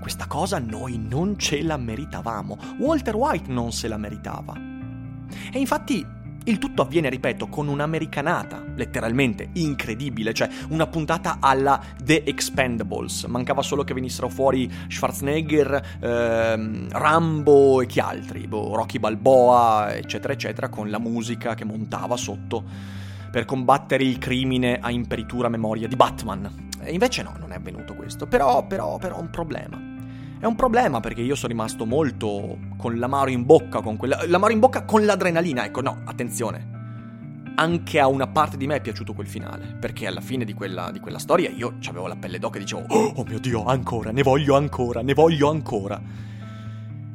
Questa 0.00 0.26
cosa 0.26 0.58
noi 0.58 0.98
non 0.98 1.38
ce 1.38 1.62
la 1.62 1.76
meritavamo, 1.76 2.58
Walter 2.78 3.14
White 3.14 3.52
non 3.52 3.70
se 3.72 3.86
la 3.86 3.96
meritava. 3.96 4.54
E 4.54 5.58
infatti 5.58 6.04
il 6.46 6.58
tutto 6.58 6.82
avviene, 6.82 7.08
ripeto, 7.08 7.48
con 7.48 7.68
un'americanata, 7.68 8.62
letteralmente 8.74 9.48
incredibile, 9.54 10.32
cioè 10.32 10.48
una 10.68 10.86
puntata 10.86 11.38
alla 11.40 11.80
The 12.02 12.22
Expendables. 12.24 13.24
Mancava 13.24 13.62
solo 13.62 13.82
che 13.84 13.94
venissero 13.94 14.28
fuori 14.28 14.70
Schwarzenegger, 14.88 15.98
ehm, 16.00 16.88
Rambo 16.90 17.80
e 17.80 17.86
chi 17.86 18.00
altri, 18.00 18.46
boh, 18.46 18.74
Rocky 18.74 18.98
Balboa, 18.98 19.94
eccetera, 19.94 20.32
eccetera, 20.32 20.68
con 20.68 20.88
la 20.88 20.98
musica 20.98 21.54
che 21.54 21.64
montava 21.64 22.16
sotto 22.16 22.62
per 23.30 23.44
combattere 23.44 24.04
il 24.04 24.18
crimine 24.18 24.78
a 24.80 24.90
imperitura 24.90 25.48
memoria 25.48 25.88
di 25.88 25.96
Batman. 25.96 26.68
E 26.80 26.92
invece 26.92 27.22
no, 27.22 27.34
non 27.40 27.52
è 27.52 27.56
avvenuto 27.56 27.94
questo. 27.94 28.26
Però, 28.26 28.64
però, 28.66 28.98
però, 28.98 29.18
un 29.18 29.30
problema. 29.30 29.95
È 30.38 30.44
un 30.44 30.54
problema 30.54 31.00
perché 31.00 31.22
io 31.22 31.34
sono 31.34 31.48
rimasto 31.48 31.86
molto 31.86 32.58
con 32.76 32.98
l'amaro 32.98 33.30
in 33.30 33.46
bocca, 33.46 33.80
con 33.80 33.96
quella... 33.96 34.26
l'amaro 34.26 34.52
in 34.52 34.58
bocca 34.58 34.84
con 34.84 35.04
l'adrenalina. 35.04 35.64
Ecco, 35.64 35.80
no, 35.80 36.02
attenzione. 36.04 36.74
Anche 37.54 37.98
a 37.98 38.06
una 38.06 38.26
parte 38.26 38.58
di 38.58 38.66
me 38.66 38.76
è 38.76 38.80
piaciuto 38.82 39.14
quel 39.14 39.26
finale, 39.26 39.78
perché 39.80 40.06
alla 40.06 40.20
fine 40.20 40.44
di 40.44 40.52
quella, 40.52 40.90
di 40.90 41.00
quella 41.00 41.18
storia 41.18 41.48
io 41.48 41.78
avevo 41.88 42.06
la 42.06 42.16
pelle 42.16 42.38
d'oca 42.38 42.58
e 42.58 42.60
dicevo, 42.60 42.84
oh, 42.86 43.12
oh 43.16 43.24
mio 43.26 43.38
Dio, 43.38 43.64
ancora, 43.64 44.10
ne 44.10 44.22
voglio 44.22 44.56
ancora, 44.56 45.00
ne 45.00 45.14
voglio 45.14 45.48
ancora. 45.48 45.98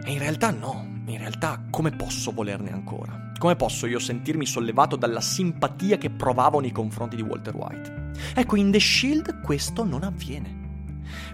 E 0.04 0.12
in 0.12 0.18
realtà 0.18 0.50
no, 0.50 1.04
in 1.06 1.20
realtà 1.20 1.62
come 1.70 1.92
posso 1.92 2.32
volerne 2.32 2.72
ancora? 2.72 3.30
Come 3.38 3.56
posso 3.56 3.86
io 3.86 4.00
sentirmi 4.00 4.48
sollevato 4.48 4.96
dalla 4.96 5.22
simpatia 5.22 5.98
che 5.98 6.10
provavo 6.10 6.60
nei 6.60 6.72
confronti 6.72 7.16
di 7.16 7.22
Walter 7.22 7.56
White? 7.56 8.12
Ecco, 8.34 8.56
in 8.56 8.72
The 8.72 8.80
Shield 8.80 9.42
questo 9.42 9.84
non 9.84 10.02
avviene. 10.02 10.61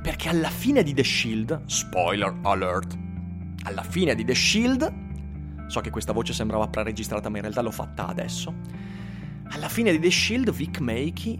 Perché 0.01 0.29
alla 0.29 0.49
fine 0.49 0.83
di 0.83 0.93
The 0.93 1.03
Shield, 1.03 1.65
spoiler 1.65 2.35
alert, 2.43 2.97
alla 3.63 3.83
fine 3.83 4.15
di 4.15 4.23
The 4.23 4.35
Shield, 4.35 4.93
so 5.67 5.81
che 5.81 5.89
questa 5.89 6.13
voce 6.13 6.33
sembrava 6.33 6.67
preregistrata 6.67 7.29
ma 7.29 7.37
in 7.37 7.43
realtà 7.43 7.61
l'ho 7.61 7.71
fatta 7.71 8.07
adesso, 8.07 8.53
alla 9.49 9.69
fine 9.69 9.91
di 9.91 9.99
The 9.99 10.11
Shield 10.11 10.51
Vic 10.51 10.79
Makey 10.79 11.37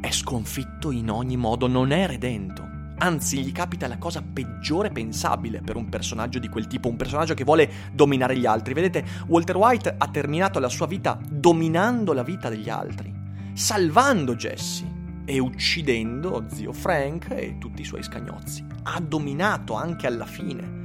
è 0.00 0.10
sconfitto 0.10 0.90
in 0.90 1.10
ogni 1.10 1.36
modo, 1.36 1.66
non 1.66 1.92
è 1.92 2.06
redento. 2.06 2.68
Anzi, 2.98 3.42
gli 3.42 3.52
capita 3.52 3.86
la 3.86 3.96
cosa 3.96 4.22
peggiore 4.22 4.90
pensabile 4.90 5.62
per 5.62 5.76
un 5.76 5.88
personaggio 5.88 6.38
di 6.38 6.48
quel 6.48 6.66
tipo, 6.66 6.88
un 6.88 6.96
personaggio 6.96 7.34
che 7.34 7.44
vuole 7.44 7.70
dominare 7.92 8.36
gli 8.36 8.44
altri. 8.44 8.74
Vedete, 8.74 9.04
Walter 9.26 9.56
White 9.56 9.94
ha 9.96 10.08
terminato 10.08 10.58
la 10.58 10.68
sua 10.68 10.86
vita 10.86 11.18
dominando 11.28 12.12
la 12.12 12.22
vita 12.22 12.48
degli 12.48 12.68
altri, 12.68 13.12
salvando 13.54 14.34
Jesse 14.34 14.98
e 15.24 15.38
uccidendo 15.38 16.46
zio 16.48 16.72
Frank 16.72 17.30
e 17.30 17.56
tutti 17.58 17.82
i 17.82 17.84
suoi 17.84 18.02
scagnozzi. 18.02 18.64
Ha 18.82 19.00
dominato 19.00 19.74
anche 19.74 20.06
alla 20.06 20.26
fine. 20.26 20.78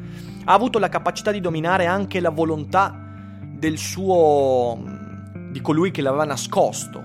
Ha 0.45 0.53
avuto 0.53 0.79
la 0.79 0.89
capacità 0.89 1.31
di 1.31 1.41
dominare 1.41 1.85
anche 1.85 2.19
la 2.19 2.29
volontà 2.29 3.03
del 3.41 3.77
suo. 3.77 5.03
di 5.51 5.61
colui 5.61 5.91
che 5.91 6.01
l'aveva 6.01 6.25
nascosto. 6.25 7.03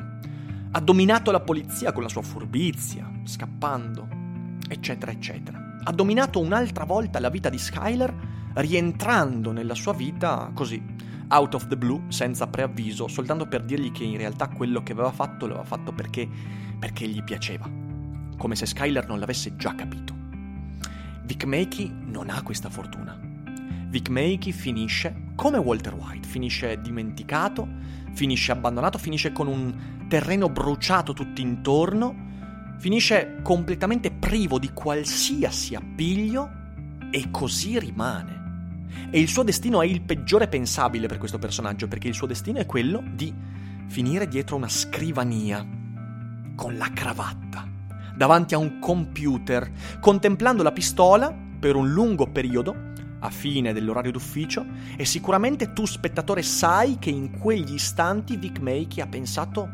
Ha 0.73 0.81
dominato 0.81 1.31
la 1.31 1.41
polizia 1.41 1.93
con 1.93 2.03
la 2.03 2.09
sua 2.09 2.23
furbizia, 2.23 3.11
scappando, 3.25 4.09
eccetera, 4.69 5.11
eccetera. 5.11 5.79
Ha 5.83 5.93
dominato 5.93 6.41
un'altra 6.41 6.85
volta 6.85 7.19
la 7.19 7.31
vita 7.31 7.49
di 7.49 7.59
Skyler, 7.59 8.15
rientrando 8.55 9.53
nella 9.53 9.75
sua 9.75 9.93
vita 9.93 10.51
così, 10.53 10.83
out 11.29 11.55
of 11.55 11.69
the 11.69 11.77
blue, 11.77 12.03
senza 12.09 12.47
preavviso, 12.49 13.09
soltanto 13.09 13.47
per 13.47 13.63
dirgli 13.63 13.93
che 13.93 14.05
in 14.05 14.17
realtà 14.17 14.49
quello 14.49 14.83
che 14.83 14.93
aveva 14.93 15.13
fatto 15.13 15.47
l'aveva 15.47 15.65
fatto 15.65 15.93
perché, 15.93 16.29
perché 16.81 17.07
gli 17.07 17.23
piaceva, 17.23 17.71
come 18.37 18.57
se 18.57 18.67
Skyler 18.67 19.07
non 19.07 19.21
l'avesse 19.21 19.55
già 19.55 19.77
capito. 19.77 20.17
Vic 21.23 21.45
Makey 21.45 21.93
non 22.07 22.31
ha 22.31 22.43
questa 22.43 22.69
fortuna. 22.69 23.17
Vic 23.89 24.09
Makey 24.09 24.51
finisce 24.51 25.29
come 25.37 25.59
Walter 25.59 25.95
White, 25.95 26.27
finisce 26.27 26.81
dimenticato, 26.81 27.69
finisce 28.13 28.51
abbandonato, 28.51 28.99
finisce 28.99 29.31
con 29.31 29.47
un 29.47 30.07
terreno 30.09 30.49
bruciato 30.49 31.13
tutto 31.13 31.41
intorno, 31.41 32.29
finisce 32.79 33.39
completamente 33.43 34.11
privo 34.11 34.59
di 34.59 34.73
qualsiasi 34.73 35.75
appiglio 35.75 36.51
e 37.11 37.31
così 37.31 37.79
rimane. 37.79 38.39
E 39.11 39.21
il 39.21 39.29
suo 39.29 39.43
destino 39.43 39.83
è 39.83 39.87
il 39.87 40.03
peggiore 40.03 40.49
pensabile 40.49 41.07
per 41.07 41.19
questo 41.19 41.39
personaggio, 41.39 41.89
perché 41.89 42.09
il 42.09 42.15
suo 42.15 42.27
destino 42.27 42.59
è 42.59 42.67
quello 42.67 43.03
di 43.13 43.33
finire 43.87 44.27
dietro 44.29 44.57
una 44.57 44.69
scrivania, 44.69 45.67
con 46.61 46.77
la 46.77 46.91
cravatta, 46.93 47.67
davanti 48.15 48.53
a 48.53 48.59
un 48.59 48.81
computer, 48.81 49.73
contemplando 49.99 50.63
la 50.63 50.73
pistola 50.73 51.35
per 51.59 51.75
un 51.75 51.91
lungo 51.91 52.27
periodo, 52.27 52.89
a 53.21 53.31
fine 53.31 53.73
dell'orario 53.73 54.13
d'ufficio, 54.13 54.67
e 54.95 55.07
sicuramente 55.07 55.73
tu 55.73 55.87
spettatore 55.87 56.43
sai 56.43 56.99
che 56.99 57.09
in 57.09 57.39
quegli 57.39 57.73
istanti 57.73 58.37
Vic 58.37 58.59
Makey 58.59 59.01
ha 59.01 59.07
pensato 59.07 59.71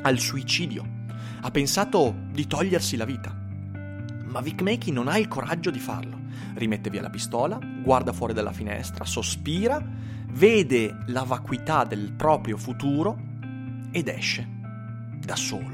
al 0.00 0.18
suicidio, 0.18 0.82
ha 1.42 1.50
pensato 1.50 2.14
di 2.30 2.46
togliersi 2.46 2.96
la 2.96 3.04
vita. 3.04 3.30
Ma 4.24 4.40
Vic 4.40 4.62
Makey 4.62 4.94
non 4.94 5.08
ha 5.08 5.18
il 5.18 5.28
coraggio 5.28 5.70
di 5.70 5.78
farlo 5.78 6.22
rimette 6.54 6.88
via 6.88 7.02
la 7.02 7.10
pistola, 7.10 7.58
guarda 7.82 8.12
fuori 8.12 8.32
dalla 8.32 8.52
finestra, 8.52 9.04
sospira, 9.04 9.82
vede 10.30 10.96
la 11.08 11.22
vacuità 11.24 11.84
del 11.84 12.12
proprio 12.12 12.56
futuro 12.56 13.18
ed 13.90 14.08
esce 14.08 14.54
da 15.24 15.36
solo, 15.36 15.73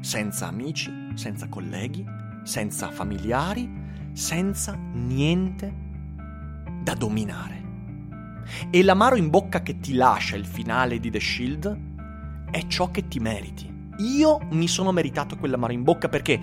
senza 0.00 0.46
amici, 0.46 0.90
senza 1.14 1.48
colleghi, 1.48 2.04
senza 2.42 2.90
familiari, 2.90 3.70
senza 4.12 4.74
niente 4.74 5.72
da 6.82 6.94
dominare. 6.94 7.58
E 8.70 8.82
l'amaro 8.82 9.16
in 9.16 9.30
bocca 9.30 9.62
che 9.62 9.78
ti 9.78 9.94
lascia 9.94 10.36
il 10.36 10.46
finale 10.46 10.98
di 10.98 11.10
The 11.10 11.20
Shield 11.20 11.88
è 12.50 12.66
ciò 12.66 12.90
che 12.90 13.06
ti 13.06 13.20
meriti, 13.20 13.70
io 14.00 14.38
mi 14.52 14.66
sono 14.66 14.92
meritato 14.92 15.36
quell'amaro 15.36 15.72
in 15.72 15.82
bocca 15.82 16.08
perché? 16.08 16.40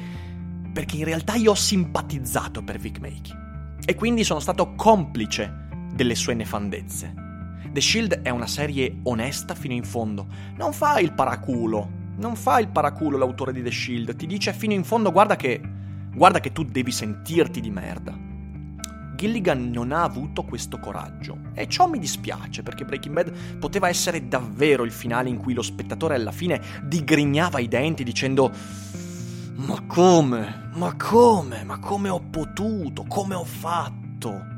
Perché 0.71 0.97
in 0.97 1.03
realtà 1.03 1.35
io 1.35 1.51
ho 1.51 1.55
simpatizzato 1.55 2.63
per 2.63 2.77
Vic 2.77 2.99
Makey 2.99 3.45
e 3.83 3.95
quindi 3.95 4.23
sono 4.23 4.39
stato 4.39 4.75
complice 4.75 5.65
delle 5.93 6.15
sue 6.15 6.35
nefandezze. 6.35 7.25
The 7.71 7.81
Shield 7.81 8.21
è 8.21 8.29
una 8.29 8.47
serie 8.47 8.99
onesta 9.03 9.55
fino 9.55 9.73
in 9.73 9.83
fondo, 9.83 10.27
non 10.55 10.71
fa 10.71 10.99
il 10.99 11.13
paraculo, 11.13 11.96
non 12.17 12.35
fa 12.35 12.59
il 12.59 12.67
paraculo 12.67 13.17
l'autore 13.17 13.53
di 13.53 13.63
The 13.63 13.71
Shield, 13.71 14.15
ti 14.15 14.27
dice 14.27 14.53
fino 14.53 14.73
in 14.73 14.83
fondo 14.83 15.11
guarda 15.11 15.35
che 15.35 15.61
guarda 16.13 16.39
che 16.39 16.51
tu 16.51 16.63
devi 16.63 16.91
sentirti 16.91 17.61
di 17.61 17.69
merda. 17.69 18.25
Gilligan 19.15 19.71
non 19.71 19.91
ha 19.91 20.03
avuto 20.03 20.43
questo 20.43 20.77
coraggio 20.77 21.39
e 21.53 21.67
ciò 21.67 21.87
mi 21.87 21.97
dispiace 21.97 22.61
perché 22.61 22.85
Breaking 22.85 23.15
Bad 23.15 23.57
poteva 23.57 23.87
essere 23.87 24.27
davvero 24.27 24.83
il 24.83 24.91
finale 24.91 25.29
in 25.29 25.37
cui 25.37 25.55
lo 25.55 25.63
spettatore 25.63 26.13
alla 26.13 26.31
fine 26.31 26.61
digrignava 26.83 27.59
i 27.59 27.67
denti 27.67 28.03
dicendo 28.03 28.51
ma 29.55 29.81
come? 29.87 30.69
Ma 30.73 30.95
come? 30.95 31.63
Ma 31.63 31.79
come 31.79 32.09
ho 32.09 32.19
potuto? 32.19 33.05
Come 33.07 33.33
ho 33.33 33.43
fatto? 33.43 34.56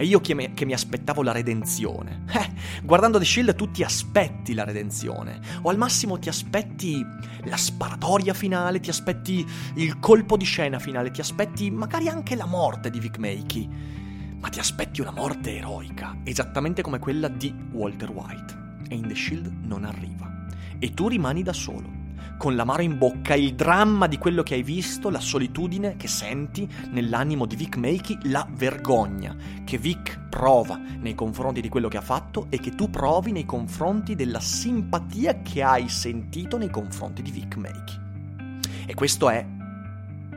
E 0.00 0.04
io 0.06 0.18
che 0.22 0.32
mi, 0.32 0.54
che 0.54 0.64
mi, 0.64 0.72
aspettavo 0.72 1.22
la 1.22 1.30
redenzione. 1.30 2.22
Eh, 2.32 2.52
guardando 2.82 3.18
The 3.18 3.24
Shield 3.26 3.54
tu 3.54 3.70
ti 3.70 3.82
aspetti 3.82 4.54
la 4.54 4.64
redenzione. 4.64 5.38
O 5.60 5.68
al 5.68 5.76
massimo 5.76 6.18
ti 6.18 6.30
aspetti 6.30 7.04
la 7.44 7.58
sparatoria 7.58 8.32
finale, 8.32 8.80
ti 8.80 8.88
aspetti 8.88 9.46
il 9.74 9.98
colpo 9.98 10.38
di 10.38 10.46
scena 10.46 10.78
finale, 10.78 11.10
ti 11.10 11.20
aspetti 11.20 11.70
magari 11.70 12.08
anche 12.08 12.34
la 12.34 12.46
morte 12.46 12.88
di 12.88 12.98
Vic 12.98 13.18
Makey. 13.18 13.68
Ma 14.40 14.48
ti 14.48 14.58
aspetti 14.58 15.02
una 15.02 15.10
morte 15.10 15.58
eroica, 15.58 16.16
esattamente 16.24 16.80
come 16.80 16.98
quella 16.98 17.28
di 17.28 17.54
Walter 17.72 18.10
White. 18.10 18.78
E 18.88 18.94
in 18.94 19.06
The 19.06 19.14
Shield 19.14 19.52
non 19.64 19.84
arriva. 19.84 20.46
E 20.78 20.94
tu 20.94 21.08
rimani 21.08 21.42
da 21.42 21.52
solo 21.52 21.99
con 22.40 22.56
l'amaro 22.56 22.80
in 22.80 22.96
bocca, 22.96 23.34
il 23.34 23.54
dramma 23.54 24.06
di 24.06 24.16
quello 24.16 24.42
che 24.42 24.54
hai 24.54 24.62
visto, 24.62 25.10
la 25.10 25.20
solitudine 25.20 25.96
che 25.98 26.08
senti 26.08 26.66
nell'animo 26.88 27.44
di 27.44 27.54
Vic 27.54 27.76
Makey, 27.76 28.30
la 28.30 28.48
vergogna 28.50 29.36
che 29.62 29.76
Vic 29.76 30.18
prova 30.30 30.80
nei 31.00 31.14
confronti 31.14 31.60
di 31.60 31.68
quello 31.68 31.88
che 31.88 31.98
ha 31.98 32.00
fatto 32.00 32.46
e 32.48 32.58
che 32.58 32.74
tu 32.74 32.88
provi 32.88 33.32
nei 33.32 33.44
confronti 33.44 34.14
della 34.14 34.40
simpatia 34.40 35.42
che 35.42 35.62
hai 35.62 35.90
sentito 35.90 36.56
nei 36.56 36.70
confronti 36.70 37.20
di 37.20 37.30
Vic 37.30 37.56
Makey. 37.56 37.98
E 38.86 38.94
questo 38.94 39.28
è 39.28 39.46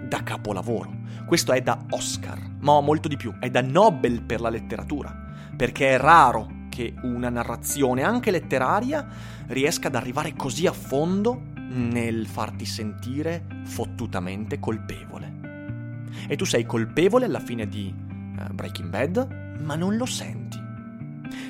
da 0.06 0.24
capolavoro, 0.24 0.92
questo 1.26 1.54
è 1.54 1.62
da 1.62 1.86
Oscar, 1.92 2.38
ma 2.60 2.82
molto 2.82 3.08
di 3.08 3.16
più, 3.16 3.34
è 3.39 3.50
da 3.50 3.62
Nobel 3.62 4.24
per 4.24 4.42
la 4.42 4.50
letteratura, 4.50 5.16
perché 5.56 5.92
è 5.92 5.98
raro 5.98 6.63
che 6.68 6.96
una 7.04 7.30
narrazione, 7.30 8.04
anche 8.04 8.30
letteraria, 8.30 9.08
riesca 9.48 9.88
ad 9.88 9.96
arrivare 9.96 10.34
così 10.34 10.68
a 10.68 10.74
fondo 10.74 11.52
nel 11.69 12.28
farti 12.28 12.65
sentire 12.65 13.45
fottutamente 13.63 14.60
colpevole. 14.60 15.41
E 16.28 16.36
tu 16.36 16.45
sei 16.45 16.65
colpevole 16.65 17.26
alla 17.26 17.39
fine 17.39 17.67
di 17.67 17.93
uh, 17.93 18.54
Breaking 18.54 18.89
Bad, 18.89 19.58
ma 19.62 19.76
non 19.76 19.95
lo 19.97 20.06
senti. 20.06 20.62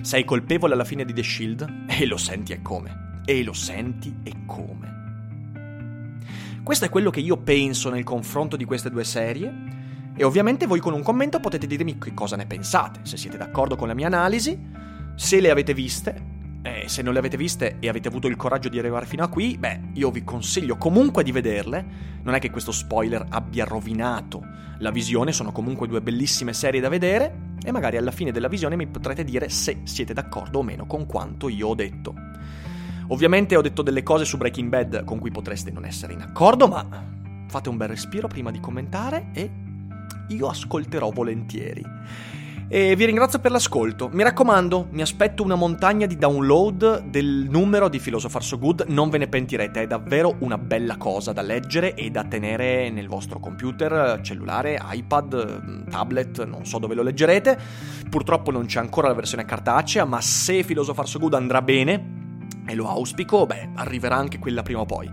Sei 0.02 0.24
colpevole 0.24 0.74
alla 0.74 0.86
fine 0.86 1.06
di 1.06 1.14
The 1.14 1.24
Shield 1.24 1.86
e 1.88 2.06
lo 2.06 2.18
senti 2.18 2.54
e 2.54 2.62
come. 2.62 3.22
E 3.26 3.44
lo 3.44 3.54
senti 3.54 4.16
e 4.24 4.46
come. 4.46 4.92
Questo 6.64 6.86
è 6.86 6.90
quello 6.90 7.10
che 7.10 7.20
io 7.20 7.38
penso 7.38 7.90
nel 7.90 8.04
confronto 8.04 8.56
di 8.56 8.64
queste 8.64 8.90
due 8.90 9.04
serie 9.04 9.72
e 10.16 10.24
ovviamente 10.24 10.68
voi 10.68 10.80
con 10.80 10.94
un 10.94 11.02
commento 11.02 11.40
potete 11.40 11.68
dirmi 11.68 11.98
che 11.98 12.14
cosa 12.14 12.38
ne 12.38 12.46
pensate, 12.46 13.02
se 13.04 13.18
siete 13.18 13.38
d'accordo 13.38 13.76
con 13.76 13.88
la 13.88 13.94
mia 13.94 14.08
analisi, 14.08 14.58
se 15.16 15.42
le 15.42 15.50
avete 15.50 15.74
viste 15.74 16.32
eh, 16.64 16.86
se 16.88 17.02
non 17.02 17.12
le 17.12 17.20
avete 17.20 17.36
viste 17.36 17.76
e 17.80 17.90
avete 17.90 18.08
avuto 18.08 18.28
il 18.28 18.38
coraggio 18.38 18.70
di 18.70 18.80
arrivare 18.80 19.06
fino 19.06 19.22
a 19.24 19.28
qui, 19.28 19.58
beh, 19.58 19.82
io 19.94 20.10
vi 20.12 20.24
consiglio 20.24 20.78
comunque 20.78 21.22
di 21.22 21.32
vederle. 21.32 21.86
Non 22.24 22.36
è 22.36 22.40
che 22.40 22.50
questo 22.50 22.72
spoiler 22.72 23.26
abbia 23.30 23.66
rovinato 23.66 24.42
la 24.80 24.90
visione, 24.90 25.34
sono 25.34 25.52
comunque 25.52 25.88
due 25.88 26.02
bellissime 26.02 26.54
serie 26.54 26.80
da 26.80 26.88
vedere 26.88 27.52
e 27.62 27.72
magari 27.72 27.98
alla 27.98 28.12
fine 28.12 28.32
della 28.32 28.48
visione 28.48 28.78
mi 28.78 28.88
potrete 28.88 29.26
dire 29.26 29.50
se 29.50 29.82
siete 29.84 30.14
d'accordo 30.14 30.60
o 30.60 30.64
meno 30.64 30.86
con 30.86 31.06
quanto 31.06 31.50
io 31.50 31.68
ho 31.68 31.76
detto. 31.76 32.16
Ovviamente 33.08 33.58
ho 33.58 33.62
detto 33.62 33.82
delle 33.82 34.02
cose 34.02 34.24
su 34.24 34.38
Breaking 34.38 34.70
Bad 34.70 35.04
con 35.04 35.20
cui 35.20 35.32
potreste 35.32 35.70
non 35.70 35.84
essere 35.84 36.14
in 36.14 36.22
accordo, 36.22 36.70
ma 36.70 36.88
fate 37.50 37.68
un 37.68 37.76
bel 37.76 37.90
respiro 37.90 38.30
prima 38.30 38.52
di 38.52 38.62
commentare 38.62 39.32
e 39.34 39.52
io 40.30 40.48
ascolterò 40.48 41.10
volentieri. 41.10 41.84
E 42.70 42.96
vi 42.96 43.06
ringrazio 43.06 43.40
per 43.40 43.52
l'ascolto. 43.52 44.10
Mi 44.12 44.24
raccomando, 44.24 44.88
mi 44.92 45.02
aspetto 45.02 45.44
una 45.44 45.54
montagna 45.54 46.08
di 46.08 46.18
download 46.18 47.04
del 47.04 47.46
numero 47.50 47.88
di 47.88 48.00
Philosopher 48.00 48.42
So 48.44 48.58
Good, 48.58 48.86
non 48.88 49.10
ve 49.10 49.20
ne 49.20 49.28
pentirete, 49.28 49.84
è 49.84 49.88
davvero 49.88 50.38
una 50.40 50.58
bella 50.58 50.98
cosa 50.98 51.34
da 51.34 51.42
leggere 51.42 51.94
e 51.94 52.10
da 52.10 52.24
tenere 52.24 52.90
nel 52.90 53.08
vostro 53.08 53.40
computer, 53.40 54.22
cellulare, 54.22 54.82
iPad, 54.92 55.90
tablet, 55.90 56.46
non 56.46 56.66
so 56.66 56.80
dove 56.80 56.96
lo 56.96 57.04
leggerete. 57.04 57.60
Purtroppo 58.10 58.50
non 58.50 58.66
c'è 58.66 58.80
ancora 58.80 59.08
la 59.08 59.14
versione 59.14 59.46
cartacea, 59.46 60.06
ma 60.06 60.20
se 60.20 60.64
Philosopher 60.64 61.08
So 61.08 61.20
Good 61.20 61.36
andrà 61.36 61.62
bene, 61.62 62.22
e 62.66 62.74
lo 62.76 62.88
auspico, 62.88 63.46
beh, 63.46 63.70
arriverà 63.76 64.16
anche 64.16 64.40
quella 64.40 64.64
prima 64.64 64.80
o 64.80 64.86
poi. 64.86 65.12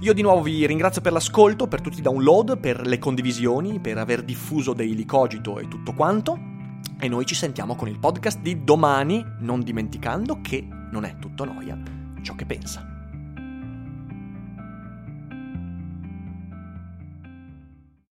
Io 0.00 0.12
di 0.12 0.22
nuovo 0.22 0.42
vi 0.42 0.66
ringrazio 0.66 1.00
per 1.00 1.12
l'ascolto, 1.12 1.66
per 1.66 1.80
tutti 1.80 2.00
i 2.00 2.02
download, 2.02 2.58
per 2.58 2.86
le 2.86 2.98
condivisioni, 2.98 3.80
per 3.80 3.96
aver 3.96 4.22
diffuso 4.22 4.72
Daily 4.72 5.04
Cogito 5.04 5.58
e 5.58 5.68
tutto 5.68 5.92
quanto. 5.92 6.49
E 7.02 7.08
noi 7.08 7.24
ci 7.24 7.34
sentiamo 7.34 7.76
con 7.76 7.88
il 7.88 7.98
podcast 7.98 8.40
di 8.40 8.62
domani, 8.62 9.24
non 9.38 9.62
dimenticando 9.62 10.42
che 10.42 10.62
non 10.68 11.04
è 11.04 11.16
tutto 11.18 11.46
noia 11.46 11.78
ciò 12.22 12.34
che 12.34 12.44
pensa. 12.44 12.89